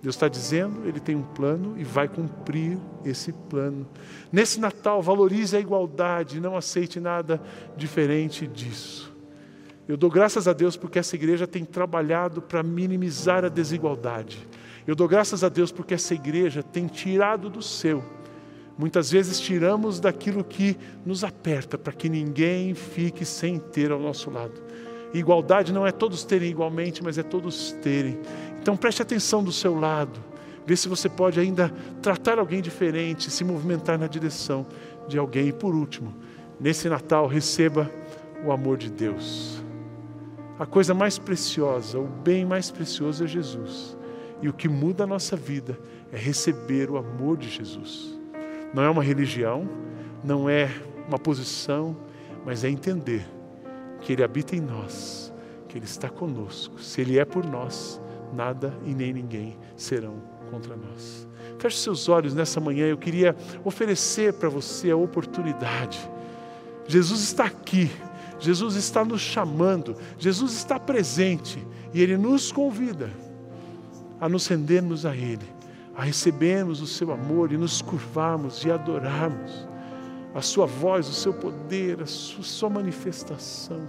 Deus 0.03 0.15
está 0.15 0.27
dizendo, 0.27 0.89
Ele 0.89 0.99
tem 0.99 1.15
um 1.15 1.23
plano 1.23 1.75
e 1.77 1.85
vai 1.85 2.09
cumprir 2.09 2.79
esse 3.05 3.31
plano. 3.31 3.87
Nesse 4.33 4.59
Natal, 4.59 5.03
valorize 5.03 5.55
a 5.55 5.61
igualdade, 5.61 6.41
não 6.41 6.57
aceite 6.57 6.99
nada 6.99 7.39
diferente 7.77 8.47
disso. 8.47 9.15
Eu 9.87 9.99
dou 9.99 10.11
graças 10.11 10.49
a 10.49 10.55
Deus 10.55 10.79
porque 10.79 10.99
essa 10.99 11.15
igreja 11.15 11.47
tem 11.47 11.63
trabalhado 11.63 12.41
para 12.41 12.63
minimizar 12.63 13.45
a 13.45 13.51
desigualdade. 13.51 14.49
Eu 14.87 14.97
dou 14.97 15.07
graças 15.07 15.45
a 15.45 15.51
Deus 15.51 15.71
porque 15.71 15.93
essa 15.93 16.15
igreja 16.15 16.63
tem 16.63 16.87
tirado 16.87 17.51
do 17.51 17.61
seu. 17.61 18.03
Muitas 18.79 19.11
vezes 19.11 19.39
tiramos 19.39 20.01
daquilo 20.01 20.43
que 20.43 20.75
nos 21.05 21.23
aperta 21.23 21.77
para 21.77 21.93
que 21.93 22.09
ninguém 22.09 22.75
fique 22.75 23.27
sem 23.27 23.59
ter 23.59 23.93
ao 23.93 24.01
nosso 24.01 24.31
lado. 24.31 24.65
Igualdade 25.15 25.73
não 25.73 25.87
é 25.87 25.93
todos 25.93 26.25
terem 26.25 26.51
igualmente, 26.51 27.03
mas 27.03 27.19
é 27.19 27.23
todos 27.23 27.73
terem. 27.83 28.19
Então 28.61 28.77
preste 28.77 29.03
atenção 29.03 29.43
do 29.43 29.53
seu 29.53 29.79
lado, 29.79 30.19
vê 30.67 30.77
se 30.77 30.89
você 30.89 31.09
pode 31.09 31.39
ainda 31.39 31.73
tratar 32.03 32.39
alguém 32.39 32.61
diferente, 32.61 33.31
se 33.31 33.45
movimentar 33.45 33.99
na 33.99 34.07
direção 34.07 34.67
de 35.09 35.19
alguém. 35.19 35.49
E 35.49 35.53
por 35.53 35.75
último, 35.75 36.15
nesse 36.59 36.89
Natal, 36.89 37.27
receba 37.27 37.91
o 38.45 38.51
amor 38.51 38.77
de 38.77 38.91
Deus. 38.91 39.63
A 40.59 40.67
coisa 40.67 40.95
mais 40.95 41.19
preciosa, 41.19 41.99
o 41.99 42.07
bem 42.07 42.45
mais 42.45 42.71
precioso 42.71 43.25
é 43.25 43.27
Jesus. 43.27 43.97
E 44.43 44.49
o 44.49 44.53
que 44.53 44.69
muda 44.69 45.05
a 45.05 45.07
nossa 45.07 45.37
vida 45.37 45.79
é 46.13 46.17
receber 46.17 46.91
o 46.91 46.97
amor 46.97 47.37
de 47.37 47.49
Jesus. 47.49 48.19
Não 48.75 48.83
é 48.83 48.91
uma 48.91 49.03
religião, 49.03 49.69
não 50.25 50.49
é 50.49 50.71
uma 51.09 51.19
posição, 51.19 51.97
mas 52.45 52.65
é 52.65 52.69
entender 52.69 53.36
que 54.07 54.13
Ele 54.13 54.23
habita 54.23 54.55
em 54.55 54.61
nós, 54.61 55.33
que 55.69 55.77
Ele 55.77 55.85
está 55.85 56.09
conosco. 56.09 56.81
Se 56.81 57.01
Ele 57.01 57.19
é 57.19 57.25
por 57.25 57.45
nós, 57.45 58.01
nada 58.33 58.73
e 58.85 58.95
nem 58.95 59.13
ninguém 59.13 59.59
serão 59.77 60.23
contra 60.49 60.77
nós. 60.77 61.27
Feche 61.59 61.79
seus 61.79 62.09
olhos 62.09 62.33
nessa 62.33 62.61
manhã, 62.61 62.87
eu 62.87 62.97
queria 62.97 63.35
oferecer 63.65 64.35
para 64.35 64.49
você 64.49 64.93
a 64.93 64.97
oportunidade. 64.97 65.99
Jesus 66.87 67.21
está 67.21 67.47
aqui, 67.47 67.91
Jesus 68.39 68.77
está 68.77 69.05
nos 69.05 69.21
chamando, 69.21 69.97
Jesus 70.21 70.53
está 70.53 70.79
presente 70.79 71.67
e 71.93 72.01
Ele 72.01 72.17
nos 72.17 72.53
convida 72.53 73.11
a 74.21 74.29
nos 74.29 74.47
rendermos 74.47 75.05
a 75.05 75.17
Ele, 75.17 75.47
a 75.97 76.05
recebermos 76.05 76.81
o 76.81 76.87
Seu 76.87 77.11
amor 77.11 77.51
e 77.51 77.57
nos 77.57 77.83
curvarmos 77.83 78.65
e 78.65 78.71
adorarmos 78.71 79.67
a 80.37 80.43
Sua 80.43 80.67
voz, 80.67 81.09
o 81.09 81.13
Seu 81.13 81.33
poder, 81.33 82.03
a 82.03 82.07
Sua 82.07 82.69
manifestação. 82.69 83.81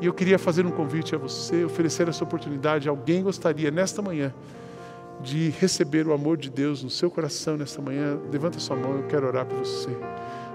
E 0.00 0.06
eu 0.06 0.14
queria 0.14 0.38
fazer 0.38 0.64
um 0.64 0.70
convite 0.70 1.14
a 1.14 1.18
você, 1.18 1.64
oferecer 1.64 2.08
essa 2.08 2.24
oportunidade. 2.24 2.88
Alguém 2.88 3.22
gostaria 3.22 3.70
nesta 3.70 4.00
manhã 4.00 4.32
de 5.20 5.50
receber 5.50 6.06
o 6.06 6.14
amor 6.14 6.38
de 6.38 6.48
Deus 6.48 6.82
no 6.82 6.88
seu 6.88 7.10
coração 7.10 7.56
nesta 7.58 7.82
manhã? 7.82 8.18
Levanta 8.32 8.58
sua 8.58 8.76
mão, 8.76 8.96
eu 8.96 9.06
quero 9.06 9.26
orar 9.26 9.44
por 9.44 9.58
você. 9.58 9.90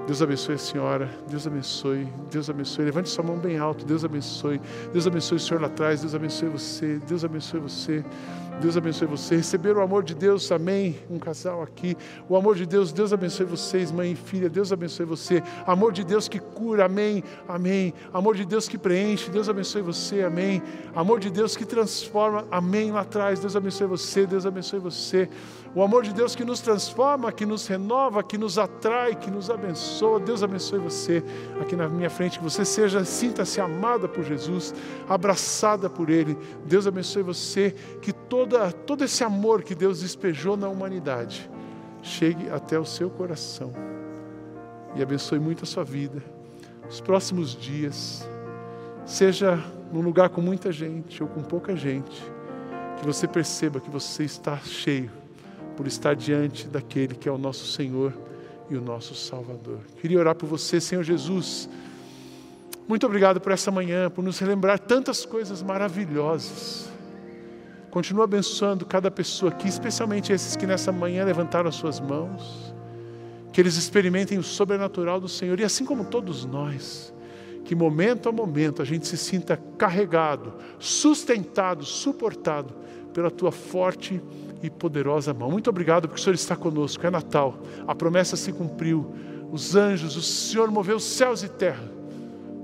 Deus 0.07 0.21
abençoe 0.21 0.55
a 0.55 0.57
senhora, 0.57 1.09
Deus 1.27 1.47
abençoe, 1.47 2.07
Deus 2.31 2.49
abençoe. 2.49 2.85
Levante 2.85 3.09
sua 3.09 3.23
mão 3.23 3.37
bem 3.37 3.57
alto, 3.57 3.85
Deus 3.85 4.03
abençoe. 4.03 4.61
Deus 4.91 5.05
abençoe 5.05 5.37
o 5.37 5.39
senhor 5.39 5.61
lá 5.61 5.67
atrás, 5.67 6.01
Deus 6.01 6.13
abençoe 6.13 6.49
você, 6.49 6.99
Deus 7.07 7.23
abençoe 7.23 7.59
você. 7.59 8.03
Deus 8.61 8.77
abençoe 8.77 9.07
você. 9.07 9.35
Receber 9.35 9.75
o 9.75 9.81
amor 9.81 10.03
de 10.03 10.15
Deus, 10.15 10.51
amém. 10.51 10.97
Um 11.09 11.19
casal 11.19 11.61
aqui. 11.61 11.95
O 12.29 12.35
amor 12.35 12.55
de 12.55 12.65
Deus, 12.65 12.91
Deus 12.91 13.11
abençoe 13.11 13.45
vocês, 13.45 13.91
mãe 13.91 14.13
e 14.13 14.15
filha. 14.15 14.49
Deus 14.49 14.71
abençoe 14.71 15.05
você. 15.05 15.43
Amor 15.67 15.91
de 15.91 16.03
Deus 16.03 16.27
que 16.27 16.39
cura, 16.39 16.85
amém. 16.85 17.23
Amém. 17.47 17.93
Amor 18.13 18.35
de 18.35 18.45
Deus 18.45 18.67
que 18.67 18.77
preenche, 18.77 19.29
Deus 19.29 19.49
abençoe 19.49 19.81
você, 19.81 20.23
amém. 20.23 20.61
Amor 20.95 21.19
de 21.19 21.29
Deus 21.29 21.55
que 21.55 21.65
transforma, 21.65 22.45
amém. 22.49 22.91
Lá 22.91 23.01
atrás, 23.01 23.39
Deus 23.39 23.55
abençoe 23.55 23.87
você, 23.87 24.25
Deus 24.25 24.45
abençoe 24.45 24.79
você. 24.79 25.29
O 25.75 25.83
amor 25.83 26.03
de 26.03 26.13
Deus 26.13 26.33
que 26.33 26.45
nos 26.45 26.61
transforma, 26.61 27.33
que 27.33 27.45
nos 27.45 27.67
renova, 27.67 28.23
que 28.23 28.37
nos 28.37 28.57
atrai, 28.57 29.13
que 29.13 29.29
nos 29.29 29.49
abençoa. 29.49 30.21
Deus 30.21 30.41
abençoe 30.41 30.79
você 30.79 31.21
aqui 31.59 31.75
na 31.75 31.89
minha 31.89 32.09
frente, 32.09 32.39
que 32.39 32.43
você 32.45 32.63
seja, 32.63 33.03
sinta-se 33.03 33.59
amada 33.59 34.07
por 34.07 34.23
Jesus, 34.23 34.73
abraçada 35.09 35.89
por 35.89 36.09
Ele. 36.09 36.37
Deus 36.65 36.87
abençoe 36.87 37.23
você, 37.23 37.75
que 38.01 38.13
toda, 38.45 38.71
todo 38.71 39.03
esse 39.03 39.23
amor 39.23 39.63
que 39.63 39.73
Deus 39.73 40.01
despejou 40.01 40.55
na 40.55 40.69
humanidade 40.69 41.49
chegue 42.01 42.49
até 42.49 42.79
o 42.79 42.85
seu 42.85 43.09
coração 43.09 43.73
e 44.95 45.01
abençoe 45.01 45.39
muito 45.39 45.63
a 45.63 45.65
sua 45.65 45.83
vida. 45.83 46.23
Os 46.87 47.01
próximos 47.01 47.55
dias, 47.55 48.27
seja 49.05 49.59
num 49.91 50.01
lugar 50.01 50.29
com 50.29 50.39
muita 50.39 50.71
gente 50.71 51.21
ou 51.21 51.27
com 51.27 51.41
pouca 51.41 51.75
gente, 51.75 52.23
que 52.99 53.05
você 53.05 53.27
perceba 53.27 53.79
que 53.79 53.89
você 53.89 54.23
está 54.23 54.57
cheio 54.59 55.11
por 55.75 55.87
estar 55.87 56.15
diante 56.15 56.67
daquele 56.67 57.15
que 57.15 57.27
é 57.27 57.31
o 57.31 57.37
nosso 57.37 57.65
Senhor 57.65 58.13
e 58.69 58.77
o 58.77 58.81
nosso 58.81 59.15
Salvador. 59.15 59.79
Queria 59.99 60.19
orar 60.19 60.35
por 60.35 60.47
você, 60.47 60.79
Senhor 60.79 61.03
Jesus. 61.03 61.67
Muito 62.87 63.05
obrigado 63.05 63.41
por 63.41 63.51
essa 63.51 63.71
manhã, 63.71 64.09
por 64.09 64.23
nos 64.23 64.37
relembrar 64.37 64.79
tantas 64.79 65.25
coisas 65.25 65.61
maravilhosas. 65.63 66.94
Continua 67.95 68.25
abençoando 68.25 68.85
cada 68.85 69.09
pessoa 69.09 69.53
aqui, 69.53 69.69
especialmente 69.69 70.33
esses 70.33 70.57
que 70.57 70.67
nessa 70.67 70.91
manhã 70.91 71.23
levantaram 71.23 71.69
as 71.69 71.75
suas 71.75 71.97
mãos. 71.97 72.75
Que 73.53 73.61
eles 73.61 73.77
experimentem 73.77 74.37
o 74.37 74.43
sobrenatural 74.43 75.17
do 75.17 75.29
Senhor 75.29 75.57
e 75.61 75.63
assim 75.63 75.85
como 75.85 76.03
todos 76.03 76.43
nós, 76.43 77.13
que 77.63 77.73
momento 77.73 78.27
a 78.27 78.33
momento 78.33 78.81
a 78.81 78.85
gente 78.85 79.07
se 79.07 79.15
sinta 79.15 79.57
carregado, 79.77 80.55
sustentado, 80.77 81.85
suportado 81.85 82.73
pela 83.13 83.31
tua 83.31 83.49
forte 83.49 84.21
e 84.61 84.69
poderosa 84.69 85.33
mão. 85.33 85.49
Muito 85.49 85.69
obrigado 85.69 86.09
porque 86.09 86.19
o 86.19 86.21
Senhor 86.21 86.35
está 86.35 86.53
conosco. 86.53 87.07
É 87.07 87.09
Natal, 87.09 87.61
a 87.87 87.95
promessa 87.95 88.35
se 88.35 88.51
cumpriu. 88.51 89.09
Os 89.53 89.73
anjos, 89.73 90.17
o 90.17 90.21
Senhor 90.21 90.69
moveu 90.69 90.99
céus 90.99 91.43
e 91.43 91.47
terra 91.47 91.89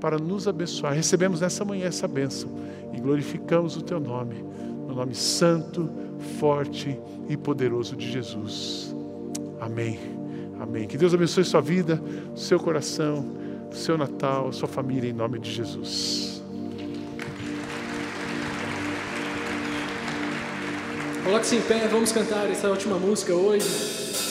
para 0.02 0.18
nos 0.18 0.46
abençoar. 0.46 0.92
Recebemos 0.94 1.40
nessa 1.40 1.64
manhã 1.64 1.88
essa 1.88 2.06
bênção 2.06 2.50
e 2.92 3.00
glorificamos 3.00 3.78
o 3.78 3.82
teu 3.82 3.98
nome, 3.98 4.44
no 4.92 4.98
nome 4.98 5.16
santo, 5.16 5.90
forte 6.38 7.00
e 7.30 7.38
poderoso 7.38 7.96
de 7.96 8.12
Jesus. 8.12 8.94
Amém. 9.60 9.98
Amém. 10.60 10.88
Que 10.88 10.98
Deus 10.98 11.14
abençoe 11.14 11.46
sua 11.46 11.62
vida, 11.62 12.02
seu 12.36 12.60
coração, 12.60 13.26
seu 13.72 13.98
Natal, 13.98 14.52
sua 14.52 14.68
família, 14.68 15.10
em 15.10 15.14
nome 15.14 15.40
de 15.40 15.50
Jesus. 15.50 16.44
Coloque-se 21.24 21.56
em 21.56 21.62
pé, 21.62 21.88
vamos 21.88 22.12
cantar 22.12 22.50
essa 22.50 22.70
última 22.70 22.98
música 22.98 23.34
hoje. 23.34 24.31